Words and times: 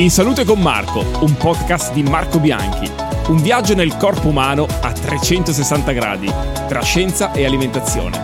In 0.00 0.08
Salute 0.08 0.46
con 0.46 0.58
Marco, 0.62 1.04
un 1.20 1.36
podcast 1.36 1.92
di 1.92 2.02
Marco 2.02 2.40
Bianchi. 2.40 2.90
Un 3.28 3.42
viaggio 3.42 3.74
nel 3.74 3.98
corpo 3.98 4.28
umano 4.28 4.66
a 4.80 4.92
360 4.92 5.92
gradi, 5.92 6.26
tra 6.68 6.80
scienza 6.80 7.32
e 7.32 7.44
alimentazione. 7.44 8.18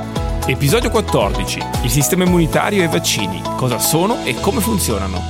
Episodio 0.46 0.88
14. 0.88 1.60
Il 1.82 1.90
sistema 1.90 2.24
immunitario 2.24 2.80
e 2.80 2.86
i 2.86 2.88
vaccini. 2.88 3.42
Cosa 3.58 3.78
sono 3.78 4.24
e 4.24 4.34
come 4.40 4.60
funzionano. 4.60 5.20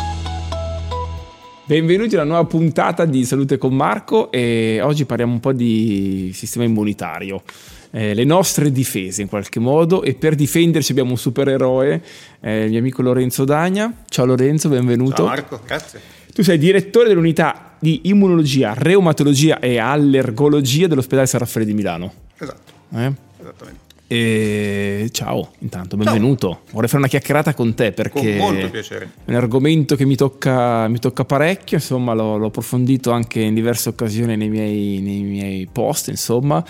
Benvenuti 1.64 2.14
alla 2.14 2.22
nuova 2.22 2.44
puntata 2.44 3.06
di 3.06 3.24
Salute 3.24 3.58
con 3.58 3.74
Marco 3.74 4.30
e 4.30 4.80
oggi 4.80 5.04
parliamo 5.04 5.32
un 5.32 5.40
po' 5.40 5.52
di 5.52 6.30
sistema 6.32 6.64
immunitario. 6.64 7.42
Eh, 7.90 8.14
le 8.14 8.24
nostre 8.24 8.70
difese 8.72 9.22
in 9.22 9.28
qualche 9.28 9.60
modo 9.60 10.02
e 10.02 10.14
per 10.14 10.34
difenderci 10.34 10.92
abbiamo 10.92 11.10
un 11.10 11.18
supereroe, 11.18 12.02
eh, 12.40 12.64
il 12.64 12.70
mio 12.70 12.78
amico 12.78 13.02
Lorenzo 13.02 13.44
Dagna. 13.44 13.92
Ciao 14.08 14.24
Lorenzo, 14.24 14.68
benvenuto. 14.68 15.16
Ciao 15.16 15.26
Marco, 15.26 15.60
grazie. 15.64 16.00
Tu 16.34 16.42
sei 16.42 16.58
direttore 16.58 17.08
dell'unità 17.08 17.76
di 17.78 18.02
immunologia, 18.04 18.74
reumatologia 18.74 19.58
e 19.58 19.78
allergologia 19.78 20.86
dell'ospedale 20.86 21.26
San 21.26 21.40
Raffaele 21.40 21.66
di 21.66 21.74
Milano. 21.74 22.12
Esatto. 22.36 22.72
Eh? 22.94 23.12
Esattamente. 23.40 23.85
E 24.08 25.08
ciao, 25.10 25.54
intanto, 25.58 25.96
benvenuto. 25.96 26.48
Ciao. 26.48 26.60
Vorrei 26.70 26.88
fare 26.88 27.00
una 27.00 27.08
chiacchierata 27.08 27.54
con 27.54 27.74
te 27.74 27.90
perché 27.90 28.36
con 28.38 28.56
è 28.56 29.08
un 29.24 29.34
argomento 29.34 29.96
che 29.96 30.04
mi 30.04 30.14
tocca, 30.14 30.86
mi 30.86 31.00
tocca 31.00 31.24
parecchio, 31.24 31.78
insomma 31.78 32.12
l'ho, 32.14 32.36
l'ho, 32.36 32.46
approfondito 32.46 33.10
anche 33.10 33.40
in 33.40 33.54
diverse 33.54 33.88
occasioni 33.88 34.36
nei 34.36 34.48
miei, 34.48 35.00
nei 35.00 35.22
miei 35.22 35.68
post, 35.70 36.06
insomma, 36.06 36.64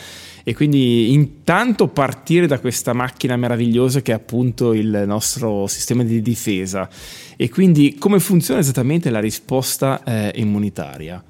e 0.45 0.55
quindi 0.55 1.13
intanto 1.13 1.89
partire 1.89 2.47
da 2.47 2.59
questa 2.59 2.95
macchina 2.95 3.37
meravigliosa 3.37 4.01
che 4.01 4.13
è 4.13 4.15
appunto 4.15 4.73
il 4.73 5.05
nostro 5.07 5.67
sistema 5.67 6.05
di 6.05 6.23
difesa 6.23 6.89
e 7.37 7.51
quindi 7.51 7.97
come 7.99 8.19
funziona 8.19 8.61
esattamente 8.61 9.11
la 9.11 9.21
risposta 9.21 10.03
eh, 10.05 10.33
immunitaria. 10.37 11.23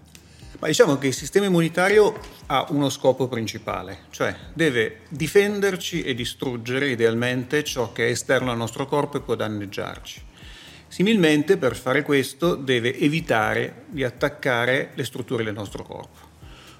Ma 0.59 0.69
diciamo 0.69 0.97
che 0.97 1.09
il 1.09 1.15
sistema 1.15 1.47
immunitario 1.47 2.19
ha 2.47 2.67
uno 2.71 2.89
scopo 2.89 3.29
principale, 3.29 4.05
cioè 4.11 4.35
deve 4.55 5.01
difenderci 5.09 6.03
e 6.03 6.15
distruggere 6.15 6.89
idealmente 6.91 7.63
ciò 7.63 7.93
che 7.93 8.07
è 8.07 8.11
esterno 8.11 8.51
al 8.51 8.57
nostro 8.57 8.87
corpo 8.87 9.19
e 9.19 9.21
può 9.21 9.35
danneggiarci. 9.35 10.23
Similmente, 10.89 11.59
per 11.59 11.77
fare 11.77 12.03
questo, 12.03 12.55
deve 12.55 12.97
evitare 12.99 13.85
di 13.89 14.03
attaccare 14.03 14.93
le 14.95 15.05
strutture 15.05 15.45
del 15.45 15.53
nostro 15.53 15.83
corpo. 15.83 16.19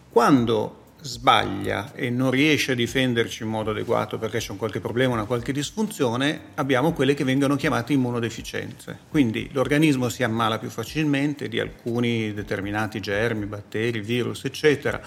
Quando 0.09 0.85
sbaglia 1.07 1.93
e 1.95 2.11
non 2.11 2.31
riesce 2.31 2.73
a 2.73 2.75
difenderci 2.75 3.43
in 3.43 3.49
modo 3.49 3.71
adeguato 3.71 4.19
perché 4.19 4.39
c'è 4.39 4.51
un 4.51 4.59
qualche 4.59 4.81
problema, 4.81 5.15
una 5.15 5.25
qualche 5.25 5.53
disfunzione, 5.53 6.41
abbiamo 6.55 6.93
quelle 6.93 7.15
che 7.15 7.25
vengono 7.25 7.57
chiamate 7.57 7.93
immunodeficienze. 7.93 8.99
Quindi 9.09 9.49
l'organismo 9.53 10.09
si 10.09 10.23
ammala 10.23 10.59
più 10.59 10.69
facilmente 10.69 11.49
di 11.49 11.61
alcuni 11.61 12.35
determinati 12.35 13.01
germi, 13.01 13.47
batteri, 13.47 14.01
virus, 14.01 14.45
eccetera, 14.45 15.01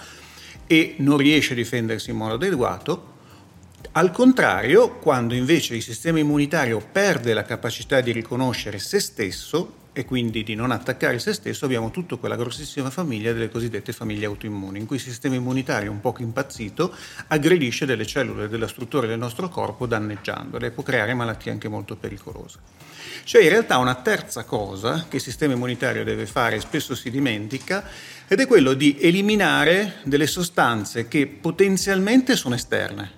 e 0.66 0.96
non 1.00 1.18
riesce 1.18 1.54
a 1.54 1.56
difendersi 1.56 2.10
in 2.10 2.18
modo 2.18 2.36
adeguato. 2.36 3.18
Al 3.94 4.12
contrario, 4.12 4.98
quando 4.98 5.34
invece 5.34 5.76
il 5.76 5.82
sistema 5.82 6.20
immunitario 6.20 6.82
perde 6.92 7.34
la 7.34 7.44
capacità 7.44 8.02
di 8.02 8.12
riconoscere 8.12 8.78
se 8.78 9.00
stesso, 9.00 9.79
e 10.00 10.06
quindi 10.06 10.44
di 10.44 10.56
non 10.56 10.72
attaccare 10.72 11.20
se 11.20 11.34
stesso, 11.34 11.66
abbiamo 11.66 11.92
tutta 11.92 12.16
quella 12.16 12.38
grossissima 12.38 12.90
famiglia 12.90 13.34
delle 13.34 13.50
cosiddette 13.50 13.92
famiglie 13.92 14.28
autoimmuni, 14.28 14.80
in 14.80 14.86
cui 14.86 14.96
il 14.96 15.02
sistema 15.02 15.36
immunitario 15.36 15.92
un 15.92 16.00
poco 16.00 16.22
impazzito 16.22 16.96
aggredisce 17.28 17.86
delle 17.86 18.06
cellule 18.06 18.48
della 18.48 18.70
struttura 18.70 19.08
del 19.08 19.18
nostro 19.18 19.50
corpo 19.50 19.88
danneggiandole 19.88 20.68
e 20.68 20.72
può 20.72 20.84
creare 20.84 21.14
malattie 21.14 21.52
anche 21.52 21.68
molto 21.68 21.98
pericolose. 21.98 22.60
C'è 23.26 23.42
in 23.42 23.50
realtà 23.50 23.78
una 23.78 23.96
terza 23.96 24.46
cosa 24.46 25.08
che 25.10 25.18
il 25.18 25.22
sistema 25.22 25.52
immunitario 25.52 26.06
deve 26.06 26.26
fare 26.26 26.62
spesso 26.62 26.96
si 26.96 27.12
dimentica 27.12 27.84
ed 28.26 28.40
è 28.40 28.48
quello 28.48 28.72
di 28.76 28.96
eliminare 29.02 29.96
delle 30.04 30.28
sostanze 30.28 31.10
che 31.10 31.28
potenzialmente 31.28 32.38
sono 32.38 32.56
esterne, 32.56 33.12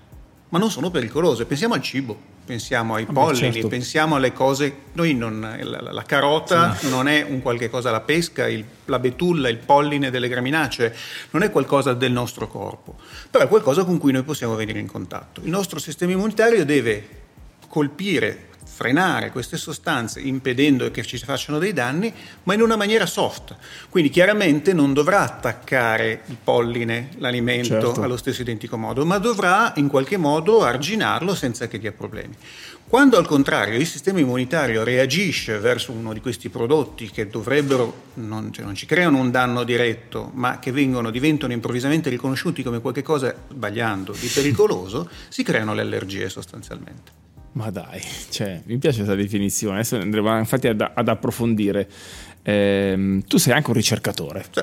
ma 0.50 0.58
non 0.58 0.72
sono 0.72 0.90
pericolose. 0.90 1.46
Pensiamo 1.46 1.76
al 1.76 1.82
cibo 1.84 2.31
pensiamo 2.52 2.96
ai 2.96 3.06
pollini, 3.06 3.54
certo. 3.54 3.70
pensiamo 3.70 4.16
alle 4.18 4.34
cose, 4.34 4.76
noi 4.92 5.14
non, 5.14 5.58
la, 5.62 5.80
la, 5.90 6.04
carota 6.04 6.76
sì. 6.76 6.90
non 6.90 7.08
è 7.08 7.26
un 7.26 7.42
qualche 7.42 7.70
cosa, 7.70 7.92
la 7.92 8.02
pesca, 8.02 8.46
il, 8.46 8.66
la 8.86 9.00
betulla, 9.00 9.48
il 9.48 9.56
polline 9.56 10.10
delle 10.10 10.28
graminacee, 10.28 10.94
non 11.30 11.44
è 11.44 11.50
qualcosa 11.50 11.94
del 11.94 12.12
nostro 12.12 12.50
corpo, 12.50 12.98
però 13.30 13.46
è 13.46 13.48
qualcosa 13.48 13.86
con 13.86 13.98
cui 13.98 14.12
noi 14.12 14.24
possiamo 14.24 14.56
venire 14.56 14.80
in 14.80 14.88
contatto. 14.88 15.40
Il 15.46 15.50
nostro 15.50 15.80
sistema 15.80 16.12
immunitario 16.12 16.66
deve 16.66 17.08
colpire 17.70 18.50
frenare 18.74 19.32
queste 19.32 19.58
sostanze 19.58 20.20
impedendo 20.22 20.90
che 20.92 21.04
ci 21.04 21.18
facciano 21.18 21.60
dei 21.60 21.74
danni, 21.74 22.12
ma 22.44 22.54
in 22.54 22.62
una 22.62 22.76
maniera 22.76 23.06
soft. 23.06 23.56
Quindi 23.90 24.10
chiaramente 24.10 24.74
non 24.74 24.94
dovrà 24.94 25.22
attaccare 25.22 26.22
il 26.28 26.38
polline, 26.42 27.10
l'alimento, 27.18 27.68
certo. 27.68 28.02
allo 28.02 28.18
stesso 28.18 28.42
identico 28.42 28.78
modo, 28.78 29.06
ma 29.06 29.18
dovrà 29.18 29.74
in 29.76 29.88
qualche 29.88 30.18
modo 30.18 30.64
arginarlo 30.64 31.36
senza 31.36 31.68
che 31.68 31.80
dia 31.80 31.92
problemi. 31.92 32.36
Quando 32.88 33.18
al 33.18 33.26
contrario 33.26 33.80
il 33.80 33.88
sistema 33.88 34.20
immunitario 34.20 34.84
reagisce 34.84 35.60
verso 35.60 35.94
uno 35.94 36.12
di 36.12 36.20
questi 36.20 36.50
prodotti 36.50 37.10
che 37.10 37.28
dovrebbero, 37.28 38.10
non, 38.16 38.52
cioè 38.52 38.66
non 38.66 38.76
ci 38.76 38.86
creano 38.86 39.18
un 39.18 39.32
danno 39.32 39.64
diretto, 39.64 40.30
ma 40.34 40.60
che 40.60 40.74
vengono, 40.74 41.10
diventano 41.10 41.54
improvvisamente 41.54 42.10
riconosciuti 42.10 42.64
come 42.64 42.82
qualcosa, 42.82 43.34
sbagliando, 43.50 44.12
di 44.12 44.28
pericoloso, 44.28 45.10
si 45.30 45.42
creano 45.42 45.74
le 45.74 45.82
allergie 45.82 46.28
sostanzialmente. 46.28 47.31
Ma 47.54 47.70
dai, 47.70 48.02
cioè, 48.30 48.62
mi 48.66 48.78
piace 48.78 48.98
questa 48.98 49.16
definizione, 49.16 49.80
adesso 49.80 49.98
andremo 49.98 50.38
infatti 50.38 50.68
ad, 50.68 50.92
ad 50.94 51.08
approfondire. 51.08 51.88
Eh, 52.44 53.22
tu 53.28 53.38
sei 53.38 53.54
anche 53.54 53.70
un 53.70 53.76
ricercatore. 53.76 54.46
Sì. 54.50 54.62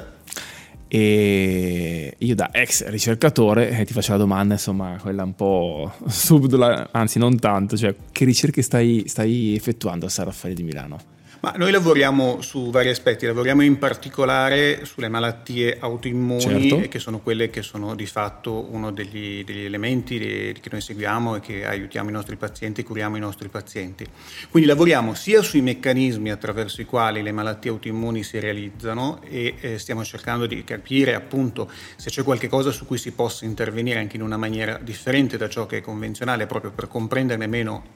E 0.90 2.14
io 2.16 2.34
da 2.34 2.48
ex 2.50 2.86
ricercatore 2.86 3.68
eh, 3.68 3.84
ti 3.84 3.92
faccio 3.92 4.12
la 4.12 4.18
domanda, 4.18 4.54
insomma, 4.54 4.96
quella 4.98 5.22
un 5.22 5.34
po' 5.34 5.92
subdola, 6.08 6.88
anzi 6.90 7.18
non 7.18 7.38
tanto, 7.38 7.76
cioè 7.76 7.94
che 8.10 8.24
ricerche 8.24 8.62
stai, 8.62 9.04
stai 9.06 9.54
effettuando 9.54 10.06
a 10.06 10.08
San 10.08 10.24
Raffaele 10.24 10.56
di 10.56 10.62
Milano? 10.62 10.98
Ma 11.40 11.52
noi 11.56 11.70
lavoriamo 11.70 12.40
su 12.42 12.70
vari 12.70 12.88
aspetti, 12.88 13.24
lavoriamo 13.24 13.62
in 13.62 13.78
particolare 13.78 14.84
sulle 14.84 15.08
malattie 15.08 15.76
autoimmuni, 15.78 16.40
certo. 16.40 16.88
che 16.88 16.98
sono 16.98 17.20
quelle 17.20 17.48
che 17.48 17.62
sono 17.62 17.94
di 17.94 18.06
fatto 18.06 18.66
uno 18.72 18.90
degli, 18.90 19.44
degli 19.44 19.62
elementi 19.62 20.18
che 20.18 20.68
noi 20.70 20.80
seguiamo 20.80 21.36
e 21.36 21.40
che 21.40 21.64
aiutiamo 21.64 22.08
i 22.08 22.12
nostri 22.12 22.34
pazienti 22.34 22.80
e 22.80 22.84
curiamo 22.84 23.16
i 23.16 23.20
nostri 23.20 23.48
pazienti. 23.48 24.04
Quindi 24.50 24.68
lavoriamo 24.68 25.14
sia 25.14 25.40
sui 25.42 25.60
meccanismi 25.60 26.28
attraverso 26.30 26.80
i 26.80 26.84
quali 26.84 27.22
le 27.22 27.30
malattie 27.30 27.70
autoimmuni 27.70 28.24
si 28.24 28.40
realizzano 28.40 29.20
e 29.22 29.54
eh, 29.60 29.78
stiamo 29.78 30.02
cercando 30.04 30.46
di 30.46 30.64
capire 30.64 31.14
appunto 31.14 31.70
se 31.94 32.10
c'è 32.10 32.24
qualche 32.24 32.48
cosa 32.48 32.72
su 32.72 32.84
cui 32.84 32.98
si 32.98 33.12
possa 33.12 33.44
intervenire 33.44 34.00
anche 34.00 34.16
in 34.16 34.22
una 34.22 34.36
maniera 34.36 34.76
differente 34.82 35.36
da 35.36 35.48
ciò 35.48 35.66
che 35.66 35.78
è 35.78 35.80
convenzionale, 35.82 36.46
proprio 36.46 36.72
per 36.72 36.88
comprenderne 36.88 37.46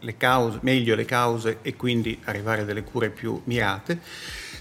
le 0.01 0.17
cause, 0.17 0.59
meglio 0.63 0.95
le 0.95 1.05
cause 1.05 1.59
e 1.63 1.75
quindi 1.75 2.19
arrivare 2.25 2.63
a 2.63 2.65
delle 2.65 2.85
cure 2.85 3.11
più 3.11 3.32
mirate, 3.47 3.99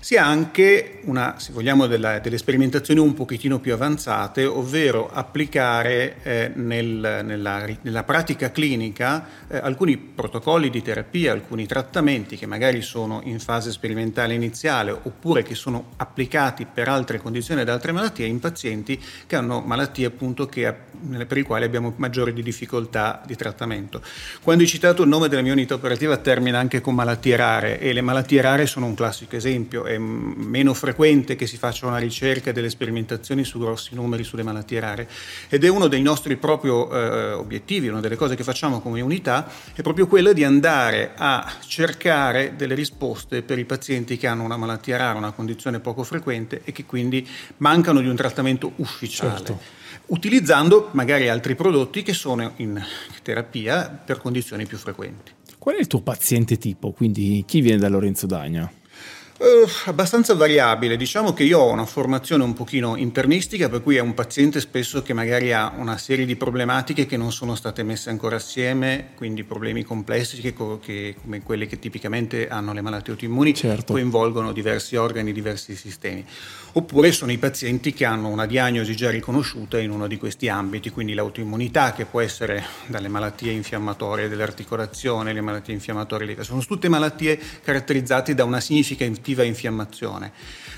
sia 0.02 0.26
anche 0.26 1.00
una, 1.04 1.36
se 1.38 1.54
vogliamo, 1.54 1.86
della, 1.86 2.18
delle 2.18 2.40
sperimentazioni 2.40 3.00
un 3.00 3.14
pochettino 3.14 3.60
più 3.60 3.72
avanzate, 3.72 4.46
ovvero 4.46 5.10
applicare 5.12 6.16
eh, 6.24 6.52
nel, 6.56 7.22
nella, 7.24 7.68
nella, 7.82 8.04
pratica 8.04 8.52
clinica 8.52 9.28
eh, 9.48 9.58
alcuni 9.58 9.98
protocolli 9.98 10.72
di 10.72 10.82
terapia, 10.82 11.32
alcuni 11.32 11.68
trattamenti 11.68 12.36
che 12.36 12.48
magari 12.48 12.82
sono 12.82 13.22
in 13.26 13.40
fase 13.40 13.72
sperimentale 13.72 14.34
iniziale 14.34 14.92
oppure 14.92 15.44
che 15.44 15.54
sono 15.54 15.92
applicati 15.98 16.66
per 16.66 16.90
altre 16.90 17.20
condizioni 17.20 17.62
ed 17.62 17.70
altre 17.70 17.92
malattie 17.92 18.26
in 18.26 18.40
pazienti 18.40 19.00
che 19.28 19.36
hanno 19.36 19.62
malattie 19.62 20.08
appunto 20.08 20.48
che, 20.48 20.74
per 21.28 21.38
i 21.38 21.44
quali 21.44 21.64
abbiamo 21.64 21.94
maggiori 21.98 22.34
difficoltà 22.34 23.22
di 23.24 23.36
trattamento. 23.36 24.02
Quando 24.42 24.64
hai 24.64 24.70
citato 24.70 25.04
il 25.04 25.10
nome 25.10 25.28
della 25.28 25.44
mia 25.44 25.54
unità 25.54 25.76
operativa 25.76 26.18
termina 26.18 26.58
anche 26.58 26.82
con 26.82 26.96
malattie 26.96 27.36
rare 27.36 27.80
e 27.80 27.94
le 27.94 28.02
malattie 28.02 28.42
rare 28.42 28.66
sono 28.66 28.88
un 28.88 28.96
classico 28.96 29.36
esempio 29.36 29.90
è 29.94 29.98
meno 29.98 30.74
frequente 30.74 31.36
che 31.36 31.48
si 31.48 31.58
faccia 31.58 31.88
una 31.88 31.98
ricerca 31.98 32.50
e 32.50 32.54
delle 32.54 32.70
sperimentazioni 32.70 33.44
su 33.44 33.60
grossi 33.60 33.96
numeri 33.96 34.24
sulle 34.24 34.44
malattie 34.44 34.80
rare 34.80 35.10
ed 35.50 35.64
è 35.64 35.68
uno 35.68 35.88
dei 35.88 36.02
nostri 36.02 36.36
proprio 36.38 36.92
eh, 36.92 37.32
obiettivi, 37.34 37.88
una 37.88 38.00
delle 38.00 38.16
cose 38.16 38.36
che 38.36 38.44
facciamo 38.44 38.82
come 38.82 39.02
unità 39.02 39.50
è 39.74 39.82
proprio 39.82 40.08
quella 40.08 40.34
di 40.34 40.44
andare 40.44 41.14
a 41.16 41.52
cercare 41.66 42.56
delle 42.56 42.76
risposte 42.76 43.42
per 43.42 43.60
i 43.60 43.66
pazienti 43.66 44.18
che 44.18 44.28
hanno 44.28 44.44
una 44.44 44.58
malattia 44.58 44.98
rara, 44.98 45.18
una 45.18 45.32
condizione 45.32 45.80
poco 45.80 46.04
frequente 46.04 46.62
e 46.64 46.72
che 46.72 46.86
quindi 46.86 47.28
mancano 47.58 48.02
di 48.02 48.08
un 48.08 48.16
trattamento 48.16 48.72
ufficiale. 48.78 49.38
Certo 49.38 49.80
utilizzando 50.08 50.90
magari 50.92 51.30
altri 51.30 51.56
prodotti 51.56 52.04
che 52.04 52.14
sono 52.14 52.54
in 52.58 52.82
terapia 53.24 53.88
per 53.90 54.20
condizioni 54.20 54.66
più 54.66 54.78
frequenti. 54.78 55.32
Qual 55.58 55.76
è 55.76 55.80
il 55.80 55.88
tuo 55.88 56.02
paziente 56.02 56.58
tipo? 56.58 56.92
Quindi 56.92 57.44
chi 57.46 57.62
viene 57.62 57.80
da 57.80 57.88
Lorenzo 57.88 58.26
Dagna? 58.26 58.72
Uh, 59.42 59.68
abbastanza 59.86 60.36
variabile, 60.36 60.96
diciamo 60.96 61.34
che 61.34 61.42
io 61.42 61.58
ho 61.58 61.72
una 61.72 61.88
formazione 61.88 62.44
un 62.44 62.54
pochino 62.54 62.96
internistica, 62.96 63.70
per 63.70 63.82
cui 63.82 63.96
è 63.96 64.00
un 64.00 64.14
paziente 64.14 64.60
spesso 64.60 65.02
che 65.02 65.14
magari 65.14 65.52
ha 65.52 65.74
una 65.76 65.98
serie 65.98 66.28
di 66.28 66.36
problematiche 66.36 67.08
che 67.08 67.18
non 67.18 67.32
sono 67.32 67.56
state 67.56 67.82
messe 67.82 68.12
ancora 68.12 68.36
assieme, 68.36 69.14
quindi 69.16 69.44
problemi 69.44 69.82
complessi 69.84 70.40
che, 70.42 70.54
che, 70.80 71.16
come 71.20 71.42
quelli 71.42 71.66
che 71.66 71.80
tipicamente 71.80 72.50
hanno 72.50 72.72
le 72.72 72.82
malattie 72.82 73.14
autoimmuni, 73.14 73.56
certo. 73.56 73.94
coinvolgono 73.94 74.52
diversi 74.52 74.96
organi, 74.96 75.32
diversi 75.32 75.76
sistemi. 75.76 76.24
Oppure 76.74 77.12
sono 77.12 77.32
i 77.32 77.40
pazienti 77.40 77.94
che 77.94 78.06
hanno 78.06 78.28
una 78.28 78.46
diagnosi 78.46 78.96
già 78.96 79.10
riconosciuta 79.10 79.80
in 79.80 79.90
uno 79.90 80.06
di 80.06 80.18
questi 80.18 80.50
ambiti, 80.50 80.92
quindi 80.92 81.16
l'autoimmunità 81.16 81.94
che 81.94 82.06
può 82.06 82.22
essere 82.22 82.64
dalle 82.86 83.08
malattie 83.08 83.54
infiammatorie 83.54 84.30
dell'articolazione, 84.30 85.34
le 85.34 85.42
malattie 85.42 85.74
infiammatorie, 85.74 86.44
sono 86.44 86.64
tutte 86.64 86.90
malattie 86.90 87.40
caratterizzate 87.64 88.36
da 88.36 88.44
una 88.44 88.60
significativa 88.60 89.30
effettiva 89.32 89.44
infiammazione. 89.44 90.32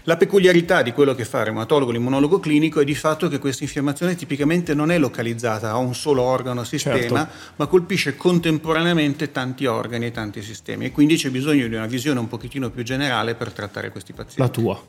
La 0.04 0.18
peculiarità 0.18 0.82
di 0.82 0.92
quello 0.92 1.16
che 1.16 1.26
fa 1.26 1.40
il 1.40 1.46
reumatologo, 1.46 1.92
l'immunologo 1.92 2.40
clinico 2.40 2.82
è 2.82 2.84
di 2.84 2.96
fatto 2.96 3.28
che 3.30 3.40
questa 3.40 3.64
infiammazione 3.64 4.16
tipicamente 4.16 4.74
non 4.74 4.92
è 4.92 4.98
localizzata 4.98 5.72
a 5.72 5.78
un 5.78 5.96
solo 5.96 6.22
organo 6.22 6.62
o 6.62 6.64
sistema, 6.64 7.00
certo. 7.00 7.28
ma 7.56 7.68
colpisce 7.68 8.16
contemporaneamente 8.16 9.32
tanti 9.32 9.66
organi 9.66 10.08
e 10.08 10.12
tanti 10.12 10.42
sistemi 10.42 10.86
e 10.86 10.92
quindi 10.92 11.16
c'è 11.16 11.30
bisogno 11.30 11.68
di 11.68 11.76
una 11.76 11.86
visione 11.86 12.20
un 12.20 12.28
pochettino 12.28 12.70
più 12.70 12.84
generale 12.84 13.36
per 13.36 13.52
trattare 13.52 13.92
questi 13.92 14.14
pazienti. 14.14 14.42
La 14.42 14.50
tua. 14.50 14.82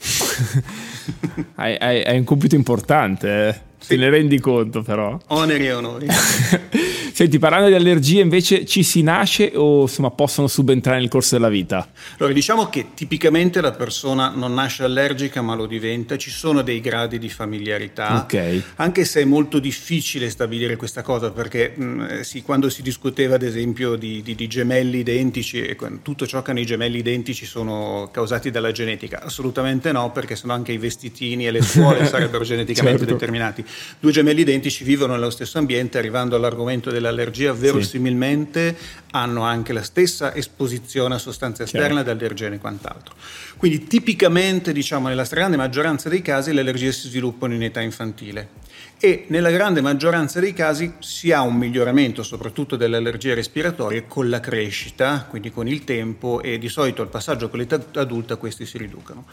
hai, 1.56 1.76
hai, 1.76 2.02
hai, 2.02 2.18
un 2.18 2.24
compito 2.24 2.54
importante, 2.54 3.48
eh? 3.48 3.68
Sì. 3.80 3.88
te 3.88 3.96
ne 3.96 4.10
rendi 4.10 4.38
conto 4.38 4.82
però. 4.82 5.18
Oneri 5.28 5.66
e 5.66 5.72
onori. 5.72 6.06
Senti, 7.12 7.38
parlando 7.38 7.68
di 7.68 7.74
allergie 7.74 8.20
invece 8.20 8.64
ci 8.64 8.82
si 8.82 9.02
nasce 9.02 9.52
o 9.54 9.82
insomma 9.82 10.10
possono 10.10 10.46
subentrare 10.46 10.98
nel 11.00 11.08
corso 11.08 11.34
della 11.34 11.48
vita? 11.48 11.86
Allora, 12.18 12.32
diciamo 12.32 12.68
che 12.68 12.94
tipicamente 12.94 13.60
la 13.60 13.72
persona 13.72 14.32
non 14.34 14.54
nasce 14.54 14.84
allergica 14.84 15.42
ma 15.42 15.54
lo 15.54 15.66
diventa, 15.66 16.16
ci 16.16 16.30
sono 16.30 16.62
dei 16.62 16.80
gradi 16.80 17.18
di 17.18 17.28
familiarità, 17.28 18.22
okay. 18.22 18.62
anche 18.76 19.04
se 19.04 19.20
è 19.20 19.24
molto 19.24 19.58
difficile 19.58 20.30
stabilire 20.30 20.76
questa 20.76 21.02
cosa 21.02 21.30
perché 21.30 21.72
mh, 21.74 21.84
mm, 21.84 22.00
eh, 22.00 22.24
sì, 22.24 22.42
quando 22.42 22.70
si 22.70 22.80
discuteva 22.80 23.34
ad 23.34 23.42
esempio 23.42 23.96
di, 23.96 24.22
di, 24.22 24.34
di 24.34 24.46
gemelli 24.46 24.98
identici 24.98 25.60
e 25.60 25.76
tutto 26.02 26.26
ciò 26.26 26.42
che 26.42 26.52
hanno 26.52 26.60
i 26.60 26.66
gemelli 26.66 26.98
identici 26.98 27.44
sono 27.44 28.08
causati 28.12 28.50
dalla 28.50 28.72
genetica, 28.72 29.22
assolutamente 29.22 29.92
no 29.92 30.10
perché 30.10 30.36
sennò 30.36 30.54
anche 30.54 30.72
i 30.72 30.78
vestitini 30.78 31.46
e 31.46 31.50
le 31.50 31.62
suole 31.62 32.04
sarebbero 32.08 32.44
geneticamente 32.44 33.00
certo. 33.00 33.12
determinati. 33.12 33.64
Due 34.00 34.12
gemelli 34.12 34.40
identici 34.40 34.84
vivono 34.84 35.12
nello 35.12 35.30
stesso 35.30 35.58
ambiente 35.58 35.98
arrivando 35.98 36.36
all'argomento 36.36 36.90
della 36.90 37.10
l'allergia 37.10 37.52
verosimilmente 37.52 38.76
sì. 38.78 38.86
hanno 39.12 39.42
anche 39.42 39.72
la 39.72 39.82
stessa 39.82 40.34
esposizione 40.34 41.14
a 41.14 41.18
sostanze 41.18 41.64
esterne, 41.64 42.00
ad 42.00 42.08
allergene 42.08 42.56
e 42.56 42.58
quant'altro. 42.58 43.14
Quindi 43.56 43.86
tipicamente, 43.86 44.72
diciamo, 44.72 45.08
nella 45.08 45.24
stragrande 45.24 45.56
maggioranza 45.56 46.08
dei 46.08 46.22
casi 46.22 46.52
le 46.52 46.60
allergie 46.60 46.92
si 46.92 47.08
sviluppano 47.08 47.54
in 47.54 47.62
età 47.62 47.80
infantile 47.80 48.68
e 49.02 49.24
nella 49.28 49.50
grande 49.50 49.80
maggioranza 49.80 50.40
dei 50.40 50.52
casi 50.52 50.92
si 50.98 51.32
ha 51.32 51.40
un 51.40 51.56
miglioramento 51.56 52.22
soprattutto 52.22 52.76
delle 52.76 52.98
allergie 52.98 53.34
respiratorie 53.34 54.06
con 54.06 54.28
la 54.28 54.40
crescita, 54.40 55.26
quindi 55.28 55.50
con 55.50 55.66
il 55.66 55.84
tempo 55.84 56.42
e 56.42 56.58
di 56.58 56.68
solito 56.68 57.00
al 57.00 57.08
passaggio 57.08 57.48
con 57.48 57.58
l'età 57.58 57.82
adulta 57.94 58.36
questi 58.36 58.66
si 58.66 58.76
riducono. 58.76 59.24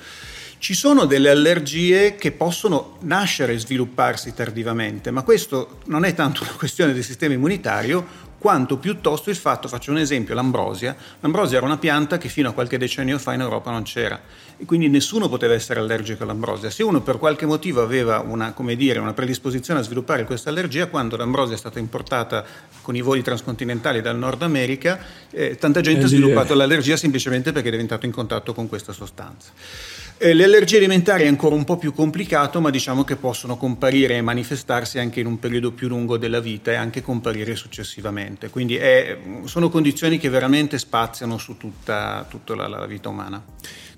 Ci 0.60 0.74
sono 0.74 1.06
delle 1.06 1.30
allergie 1.30 2.16
che 2.16 2.32
possono 2.32 2.98
nascere 3.02 3.54
e 3.54 3.60
svilupparsi 3.60 4.34
tardivamente, 4.34 5.12
ma 5.12 5.22
questo 5.22 5.80
non 5.86 6.04
è 6.04 6.16
tanto 6.16 6.42
una 6.42 6.54
questione 6.58 6.94
del 6.94 7.04
sistema 7.04 7.36
immunitario 7.36 8.26
quanto 8.40 8.78
piuttosto 8.78 9.30
il 9.30 9.36
fatto, 9.36 9.68
faccio 9.68 9.92
un 9.92 9.98
esempio, 9.98 10.34
l'ambrosia. 10.34 10.96
L'ambrosia 11.20 11.58
era 11.58 11.66
una 11.66 11.78
pianta 11.78 12.18
che 12.18 12.28
fino 12.28 12.50
a 12.50 12.54
qualche 12.54 12.78
decennio 12.78 13.18
fa 13.20 13.34
in 13.34 13.42
Europa 13.42 13.72
non 13.72 13.84
c'era 13.84 14.20
e 14.58 14.66
quindi 14.66 14.90
nessuno 14.90 15.30
poteva 15.30 15.54
essere 15.54 15.80
allergico 15.80 16.24
all'ambrosia. 16.24 16.70
Se 16.70 16.82
uno 16.82 17.02
per 17.02 17.18
qualche 17.18 17.46
motivo 17.46 17.82
aveva 17.82 18.20
una, 18.20 18.54
dire, 18.76 19.00
una 19.00 19.14
predisposizione 19.14 19.80
a 19.80 19.84
sviluppare 19.84 20.26
questa 20.26 20.50
allergia, 20.50 20.88
quando 20.88 21.18
l'ambrosia 21.18 21.56
è 21.56 21.58
stata 21.58 21.78
importata 21.80 22.44
con 22.82 22.96
i 22.96 23.02
voli 23.02 23.22
transcontinentali 23.22 24.02
dal 24.02 24.18
Nord 24.18 24.42
America, 24.42 25.00
eh, 25.30 25.56
tanta 25.56 25.82
gente 25.82 26.06
ha 26.06 26.08
sviluppato 26.08 26.56
l'allergia 26.56 26.98
semplicemente 26.98 27.52
perché 27.52 27.68
è 27.68 27.72
diventato 27.72 28.06
in 28.06 28.12
contatto 28.12 28.54
con 28.54 28.68
questa 28.68 28.94
sostanza. 28.94 29.52
Eh, 30.20 30.34
le 30.34 30.46
allergie 30.46 30.78
alimentari 30.78 31.26
è 31.26 31.28
ancora 31.28 31.54
un 31.54 31.64
po' 31.64 31.78
più 31.78 31.94
complicato, 31.94 32.60
ma 32.60 32.72
diciamo 32.72 33.04
che 33.04 33.18
possono 33.18 33.56
comparire 33.56 34.18
e 34.18 34.22
manifestarsi 34.22 34.98
anche 34.98 35.20
in 35.20 35.28
un 35.28 35.38
periodo 35.38 35.72
più 35.72 35.88
lungo 35.88 36.18
della 36.18 36.40
vita 36.40 36.72
e 36.72 36.76
anche 36.76 37.04
comparire 37.04 37.56
successivamente. 37.56 38.50
Quindi 38.50 38.78
è, 38.78 39.16
sono 39.44 39.70
condizioni 39.70 40.18
che 40.18 40.30
veramente 40.30 40.80
spaziano 40.80 41.38
su 41.38 41.58
tutta, 41.58 42.26
tutta 42.28 42.56
la, 42.56 42.68
la 42.68 42.86
vita 42.88 43.10
umana 43.10 43.44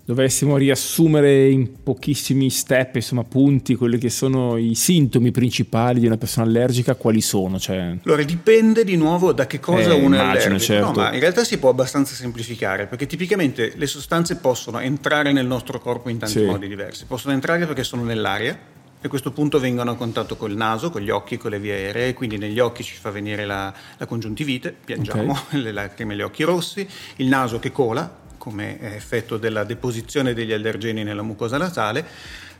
dovessimo 0.09 0.57
riassumere 0.57 1.49
in 1.49 1.83
pochissimi 1.83 2.49
step, 2.49 2.95
insomma, 2.95 3.23
punti, 3.23 3.75
quelli 3.75 3.99
che 3.99 4.09
sono 4.09 4.57
i 4.57 4.73
sintomi 4.73 5.29
principali 5.29 5.99
di 5.99 6.07
una 6.07 6.17
persona 6.17 6.47
allergica, 6.47 6.95
quali 6.95 7.21
sono? 7.21 7.59
Cioè... 7.59 7.95
Allora, 8.03 8.23
dipende 8.23 8.83
di 8.83 8.95
nuovo 8.95 9.33
da 9.33 9.45
che 9.45 9.59
cosa 9.59 9.91
eh, 9.91 10.01
uno 10.01 10.15
è 10.15 10.19
allergico. 10.19 10.57
Certo. 10.57 10.85
No, 10.87 10.91
ma 10.93 11.13
in 11.13 11.19
realtà 11.19 11.43
si 11.43 11.59
può 11.59 11.69
abbastanza 11.69 12.15
semplificare, 12.15 12.87
perché 12.87 13.05
tipicamente 13.05 13.73
le 13.75 13.85
sostanze 13.85 14.37
possono 14.37 14.79
entrare 14.79 15.31
nel 15.31 15.45
nostro 15.45 15.79
corpo 15.79 16.09
in 16.09 16.17
tanti 16.17 16.39
sì. 16.39 16.43
modi 16.43 16.67
diversi. 16.67 17.05
Possono 17.05 17.35
entrare 17.35 17.67
perché 17.67 17.83
sono 17.83 18.01
nell'aria, 18.01 18.53
e 18.53 19.05
a 19.05 19.09
questo 19.09 19.31
punto 19.31 19.59
vengono 19.59 19.91
a 19.91 19.95
contatto 19.95 20.37
col 20.37 20.55
naso, 20.55 20.89
con 20.89 21.01
gli 21.01 21.11
occhi, 21.11 21.37
con 21.37 21.51
le 21.51 21.59
vie 21.59 21.73
aeree, 21.73 22.15
quindi 22.15 22.39
negli 22.39 22.57
occhi 22.57 22.83
ci 22.83 22.95
fa 22.95 23.11
venire 23.11 23.45
la, 23.45 23.71
la 23.95 24.05
congiuntivite, 24.07 24.75
piangiamo, 24.83 25.33
okay. 25.33 25.61
le 25.61 25.71
lacrime, 25.71 26.15
gli 26.15 26.23
occhi 26.23 26.41
rossi, 26.41 26.87
il 27.17 27.27
naso 27.27 27.59
che 27.59 27.71
cola, 27.71 28.27
come 28.39 28.95
effetto 28.95 29.37
della 29.37 29.63
deposizione 29.63 30.33
degli 30.33 30.51
allergeni 30.51 31.03
nella 31.03 31.21
mucosa 31.21 31.57
nasale, 31.57 32.03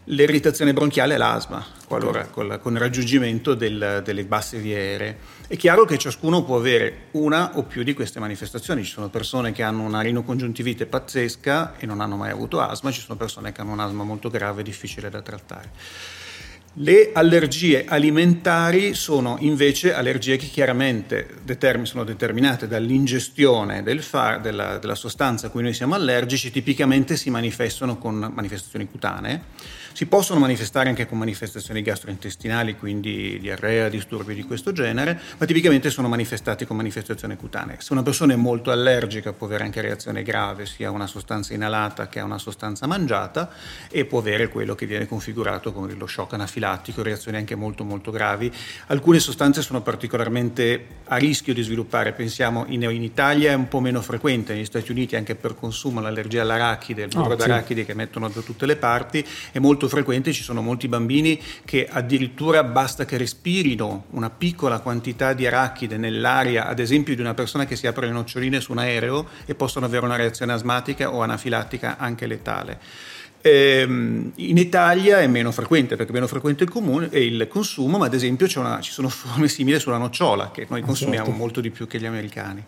l'irritazione 0.06 0.74
bronchiale 0.74 1.16
e 1.16 1.18
l'asma, 1.18 1.66
qualora 1.88 2.26
con, 2.28 2.60
con 2.62 2.74
il 2.74 2.80
raggiungimento 2.80 3.56
del, 3.56 4.02
delle 4.04 4.24
basse 4.26 4.58
vie 4.58 4.76
aeree. 4.76 5.18
È 5.48 5.56
chiaro 5.56 5.86
che 5.86 5.98
ciascuno 5.98 6.44
può 6.44 6.58
avere 6.58 7.08
una 7.12 7.58
o 7.58 7.64
più 7.64 7.84
di 7.84 7.94
queste 7.94 8.20
manifestazioni. 8.20 8.84
Ci 8.84 8.92
sono 8.92 9.10
persone 9.10 9.52
che 9.52 9.64
hanno 9.64 9.84
una 9.84 10.02
rinocongiuntivite 10.02 10.86
pazzesca 10.86 11.78
e 11.78 11.86
non 11.86 12.02
hanno 12.02 12.16
mai 12.16 12.32
avuto 12.32 12.60
asma, 12.60 12.92
ci 12.92 13.02
sono 13.02 13.18
persone 13.18 13.52
che 13.52 13.62
hanno 13.62 13.72
un 13.72 13.80
asma 13.80 14.04
molto 14.04 14.30
grave 14.30 14.62
e 14.62 14.64
difficile 14.64 15.10
da 15.10 15.22
trattare. 15.22 15.72
Le 16.74 17.10
allergie 17.14 17.86
alimentari 17.86 18.94
sono 18.94 19.38
invece 19.40 19.94
allergie 19.94 20.38
che 20.38 20.46
chiaramente 20.46 21.28
determin- 21.44 21.88
sono 21.88 22.04
determinate 22.04 22.68
dall'ingestione 22.68 23.82
del 23.82 24.04
far- 24.04 24.40
della, 24.40 24.78
della 24.78 24.96
sostanza 24.96 25.48
a 25.48 25.50
cui 25.50 25.64
noi 25.64 25.74
siamo 25.74 25.96
allergici, 25.96 26.52
tipicamente 26.52 27.18
si 27.18 27.32
manifestano 27.32 27.98
con 27.98 28.32
manifestazioni 28.34 28.88
cutanee 28.88 29.42
si 29.94 30.06
possono 30.06 30.40
manifestare 30.40 30.90
anche 30.90 31.06
con 31.08 31.18
manifestazioni 31.18 31.82
gastrointestinali, 31.82 32.78
quindi 32.78 33.40
diarrea, 33.40 33.90
disturbi 33.90 34.34
di 34.34 34.44
questo 34.44 34.72
genere, 34.72 35.20
ma 35.38 35.46
tipicamente 35.46 35.90
sono 35.90 36.08
manifestati 36.08 36.66
con 36.66 36.78
manifestazione 36.78 37.36
cutanea. 37.36 37.78
Se 37.80 37.94
una 37.94 38.04
persona 38.04 38.34
è 38.34 38.36
molto 38.36 38.72
allergica 38.72 39.34
può 39.34 39.48
avere 39.48 39.64
anche 39.64 39.82
reazione 39.82 40.24
grave 40.24 40.66
sia 40.66 40.90
a 40.90 40.92
una 40.92 41.08
sostanza 41.08 41.54
inalata 41.54 42.08
che 42.08 42.20
a 42.20 42.24
una 42.24 42.38
sostanza 42.38 42.88
mangiata 42.88 43.52
e 43.90 44.06
può 44.06 44.20
avere 44.20 44.48
quello 44.50 44.76
che 44.76 44.86
viene 44.86 45.08
configurato 45.08 45.72
come 45.74 45.94
lo 45.94 46.08
shock 46.08 46.34
anafilattico, 46.34 47.04
reazioni 47.04 47.38
anche 47.38 47.56
molto 47.56 47.84
molto 47.84 48.12
gravi. 48.12 48.52
Alcune 48.88 49.20
sostanze 49.20 49.62
sono 49.62 49.82
particolarmente 49.82 50.86
a 51.06 51.18
rischio 51.18 51.54
di 51.54 51.62
sviluppare, 51.62 52.14
pensiamo 52.14 52.66
in, 52.68 52.84
in 52.84 53.04
Italia 53.04 53.52
è 53.52 53.56
un 53.56 53.68
po' 53.68 53.80
meno 53.80 54.02
frequente, 54.02 54.54
negli 54.54 54.66
Stati 54.66 54.92
Uniti 54.92 55.16
anche 55.16 55.36
per 55.36 55.56
consumo 55.56 56.00
l'allergia 56.00 56.42
all'arachide, 56.42 57.04
il 57.04 57.10
burro 57.10 57.34
oh, 57.34 57.36
d'arachide 57.36 57.82
sì. 57.82 57.86
che 57.88 57.94
mettono 57.94 58.30
da 58.30 58.42
tutte 58.42 58.66
le 58.66 58.76
parti, 58.76 59.26
è 59.52 59.60
molto 59.60 59.79
frequente, 59.88 60.34
ci 60.34 60.44
sono 60.44 60.62
molti 60.62 60.88
bambini 60.88 61.40
che 61.64 61.88
addirittura 61.90 62.64
basta 62.64 63.06
che 63.06 63.18
respirino 63.18 64.06
una 64.12 64.30
piccola 64.30 64.80
quantità 64.80 65.34
di 65.34 65.46
arachide 65.46 65.98
nell'aria, 65.98 66.68
ad 66.68 66.80
esempio 66.80 67.16
di 67.16 67.22
una 67.22 67.34
persona 67.34 67.66
che 67.66 67.76
si 67.76 67.88
apre 67.88 68.08
le 68.08 68.14
noccioline 68.14 68.60
su 68.60 68.72
un 68.72 68.80
aereo 68.80 69.28
e 69.46 69.56
possono 69.56 69.86
avere 69.86 70.06
una 70.06 70.16
reazione 70.16 70.54
asmatica 70.54 71.14
o 71.14 71.22
anafilattica 71.22 71.98
anche 71.98 72.28
letale. 72.28 72.80
Ehm, 73.42 74.32
in 74.36 74.58
Italia 74.58 75.20
è 75.20 75.28
meno 75.28 75.52
frequente 75.52 75.96
perché 75.96 76.12
è 76.12 76.14
meno 76.14 76.28
frequente 76.28 76.64
il, 76.64 76.70
comune, 76.70 77.08
il 77.14 77.48
consumo, 77.48 77.98
ma 77.98 78.08
ad 78.08 78.14
esempio 78.14 78.48
una, 78.60 78.82
ci 78.82 78.92
sono 78.92 79.08
forme 79.10 79.48
simili 79.48 79.80
sulla 79.80 79.98
nocciola 79.98 80.52
che 80.52 80.66
noi 80.70 80.82
ah, 80.82 80.86
consumiamo 80.86 81.26
certo. 81.26 81.40
molto 81.40 81.62
di 81.62 81.70
più 81.70 81.88
che 81.88 82.00
gli 82.00 82.06
americani. 82.06 82.64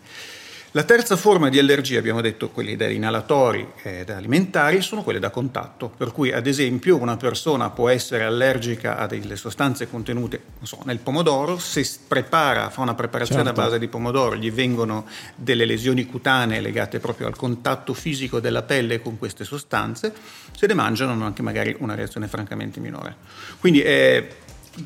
La 0.74 0.84
terza 0.84 1.16
forma 1.16 1.50
di 1.50 1.58
allergia, 1.58 1.98
abbiamo 1.98 2.22
detto 2.22 2.48
quelli 2.48 2.76
da 2.76 2.88
inalatori 2.88 3.72
ed 3.82 4.08
alimentari, 4.08 4.80
sono 4.80 5.02
quelle 5.02 5.18
da 5.18 5.28
contatto, 5.28 5.90
per 5.94 6.12
cui 6.12 6.32
ad 6.32 6.46
esempio 6.46 6.96
una 6.96 7.18
persona 7.18 7.68
può 7.68 7.90
essere 7.90 8.24
allergica 8.24 8.96
a 8.96 9.06
delle 9.06 9.36
sostanze 9.36 9.86
contenute 9.86 10.42
so, 10.62 10.78
nel 10.86 10.98
pomodoro, 11.00 11.58
se 11.58 11.86
prepara, 12.08 12.70
fa 12.70 12.80
una 12.80 12.94
preparazione 12.94 13.44
certo. 13.44 13.60
a 13.60 13.64
base 13.64 13.78
di 13.78 13.86
pomodoro, 13.86 14.34
gli 14.34 14.50
vengono 14.50 15.06
delle 15.34 15.66
lesioni 15.66 16.06
cutanee 16.06 16.62
legate 16.62 17.00
proprio 17.00 17.26
al 17.26 17.36
contatto 17.36 17.92
fisico 17.92 18.40
della 18.40 18.62
pelle 18.62 19.02
con 19.02 19.18
queste 19.18 19.44
sostanze, 19.44 20.14
se 20.56 20.66
le 20.66 20.72
mangiano 20.72 21.12
hanno 21.12 21.26
anche 21.26 21.42
magari 21.42 21.76
una 21.80 21.94
reazione 21.94 22.28
francamente 22.28 22.80
minore. 22.80 23.16
Quindi 23.60 23.82
è 23.82 24.26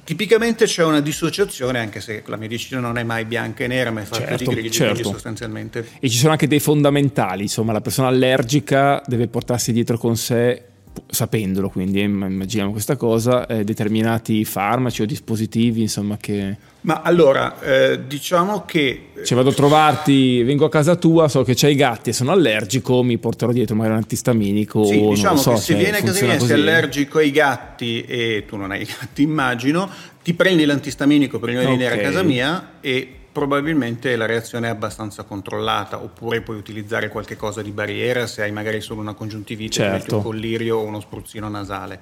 Tipicamente 0.03 0.65
c'è 0.67 0.83
una 0.83 1.01
dissociazione, 1.01 1.79
anche 1.79 2.01
se 2.01 2.23
la 2.27 2.37
medicina 2.37 2.81
non 2.81 2.99
è 2.99 3.05
mai 3.05 3.25
bianca 3.25 3.65
e 3.65 3.67
nera, 3.69 3.91
ma 3.91 4.01
è 4.01 4.05
fatta 4.05 4.27
certo, 4.27 4.51
di 4.51 4.57
grigi, 4.57 4.71
certo. 4.71 5.11
sostanzialmente. 5.11 5.87
E 6.01 6.09
ci 6.09 6.19
sono 6.19 6.33
anche 6.33 6.49
dei 6.49 6.61
fondamentali, 6.61 7.43
insomma, 7.43 7.73
la 7.73 7.81
persona 7.81 8.09
allergica 8.09 9.01
deve 9.07 9.29
portarsi 9.29 9.73
dietro 9.73 9.97
con 9.97 10.17
sé 10.17 10.63
sapendolo, 11.07 11.69
quindi 11.69 12.01
immaginiamo 12.01 12.73
questa 12.73 12.97
cosa, 12.97 13.47
eh, 13.47 13.65
determinati 13.65 14.45
farmaci 14.45 15.03
o 15.03 15.07
dispositivi, 15.07 15.83
insomma, 15.83 16.17
che... 16.17 16.57
Ma 16.83 17.03
allora, 17.03 17.61
eh, 17.61 18.07
diciamo 18.07 18.65
che... 18.65 19.09
Cioè 19.25 19.37
vado 19.37 19.51
a 19.51 19.53
trovarti, 19.53 20.43
vengo 20.43 20.65
a 20.65 20.71
casa 20.71 20.97
tua, 20.97 21.29
so 21.29 21.43
che 21.43 21.55
c'hai 21.55 21.73
i 21.73 21.77
gatti 21.77 22.11
e 22.11 22.13
sono 22.13 22.33
allergico, 22.33 23.03
mi 23.03 23.19
porterò 23.19 23.53
dietro 23.53 23.75
magari 23.75 23.95
un 23.95 24.01
antistaminico. 24.01 24.85
Sì, 24.85 24.99
o 24.99 25.11
diciamo 25.11 25.37
so, 25.37 25.53
che 25.53 25.57
se 25.59 25.75
viene 25.75 25.99
a 25.99 26.03
casa 26.03 26.25
mia 26.25 26.35
e 26.35 26.41
sei 26.41 26.53
allergico 26.53 27.19
ai 27.19 27.31
gatti 27.31 28.03
e 28.03 28.45
tu 28.47 28.57
non 28.57 28.71
hai 28.71 28.83
i 28.83 28.85
gatti, 28.85 29.23
immagino, 29.23 29.91
ti 30.23 30.35
prendi 30.35 30.65
l'antistaminico 30.65 31.39
prima 31.39 31.61
di 31.61 31.67
venire 31.67 31.95
a 31.95 31.99
casa 31.99 32.23
mia 32.23 32.73
e 32.81 33.09
probabilmente 33.37 34.17
la 34.17 34.25
reazione 34.25 34.69
è 34.69 34.71
abbastanza 34.71 35.25
controllata, 35.25 36.03
oppure 36.03 36.41
puoi 36.41 36.57
utilizzare 36.57 37.11
qualche 37.11 37.37
cosa 37.37 37.61
di 37.61 37.71
barriera 37.71 38.27
se 38.27 38.41
hai 38.41 38.51
magari 38.51 38.81
solo 38.81 39.03
una 39.03 39.13
congiuntivite, 39.13 39.75
certo. 39.75 40.17
un 40.17 40.23
collirio 40.23 40.79
o 40.79 40.85
uno 40.85 41.01
spruzzino 41.01 41.47
nasale. 41.47 42.01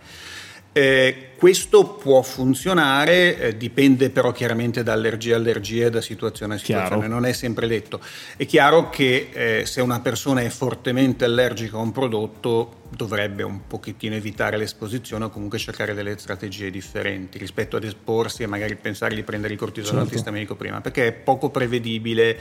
Eh, 0.77 1.29
questo 1.37 1.85
può 1.85 2.21
funzionare, 2.23 3.39
eh, 3.39 3.57
dipende 3.57 4.11
però 4.11 4.33
chiaramente 4.33 4.83
da 4.83 4.93
allergia 4.93 5.35
a 5.35 5.39
allergia 5.39 5.87
e 5.87 5.91
da 5.91 6.01
situazione 6.01 6.55
a 6.55 6.59
situazione, 6.59 7.03
chiaro. 7.03 7.07
non 7.07 7.27
è 7.27 7.33
sempre 7.33 7.69
detto. 7.69 8.01
È 8.37 8.45
chiaro 8.45 8.91
che 8.91 9.29
eh, 9.33 9.67
se 9.67 9.81
una 9.81 10.01
persona 10.01 10.41
è 10.41 10.49
fortemente 10.49 11.25
allergica 11.25 11.77
a 11.77 11.81
un 11.81 11.93
prodotto 11.93 12.83
dovrebbe 12.89 13.45
un 13.45 13.69
pochettino 13.69 14.17
evitare 14.17 14.57
l'esposizione 14.57 15.27
o 15.27 15.31
comunque 15.31 15.59
cercare 15.59 15.95
delle 15.95 16.19
strategie 16.19 16.71
differenti 16.71 17.39
rispetto 17.39 17.77
ad 17.77 17.85
esporsi 17.85 18.43
e 18.43 18.47
magari 18.47 18.75
pensare 18.75 19.15
di 19.15 19.23
prendere 19.23 19.53
il 19.53 19.59
cortisone 19.61 19.99
certo. 19.99 20.11
antistaminico 20.11 20.57
prima, 20.57 20.81
perché 20.81 21.07
è 21.07 21.13
poco 21.13 21.51
prevedibile 21.51 22.37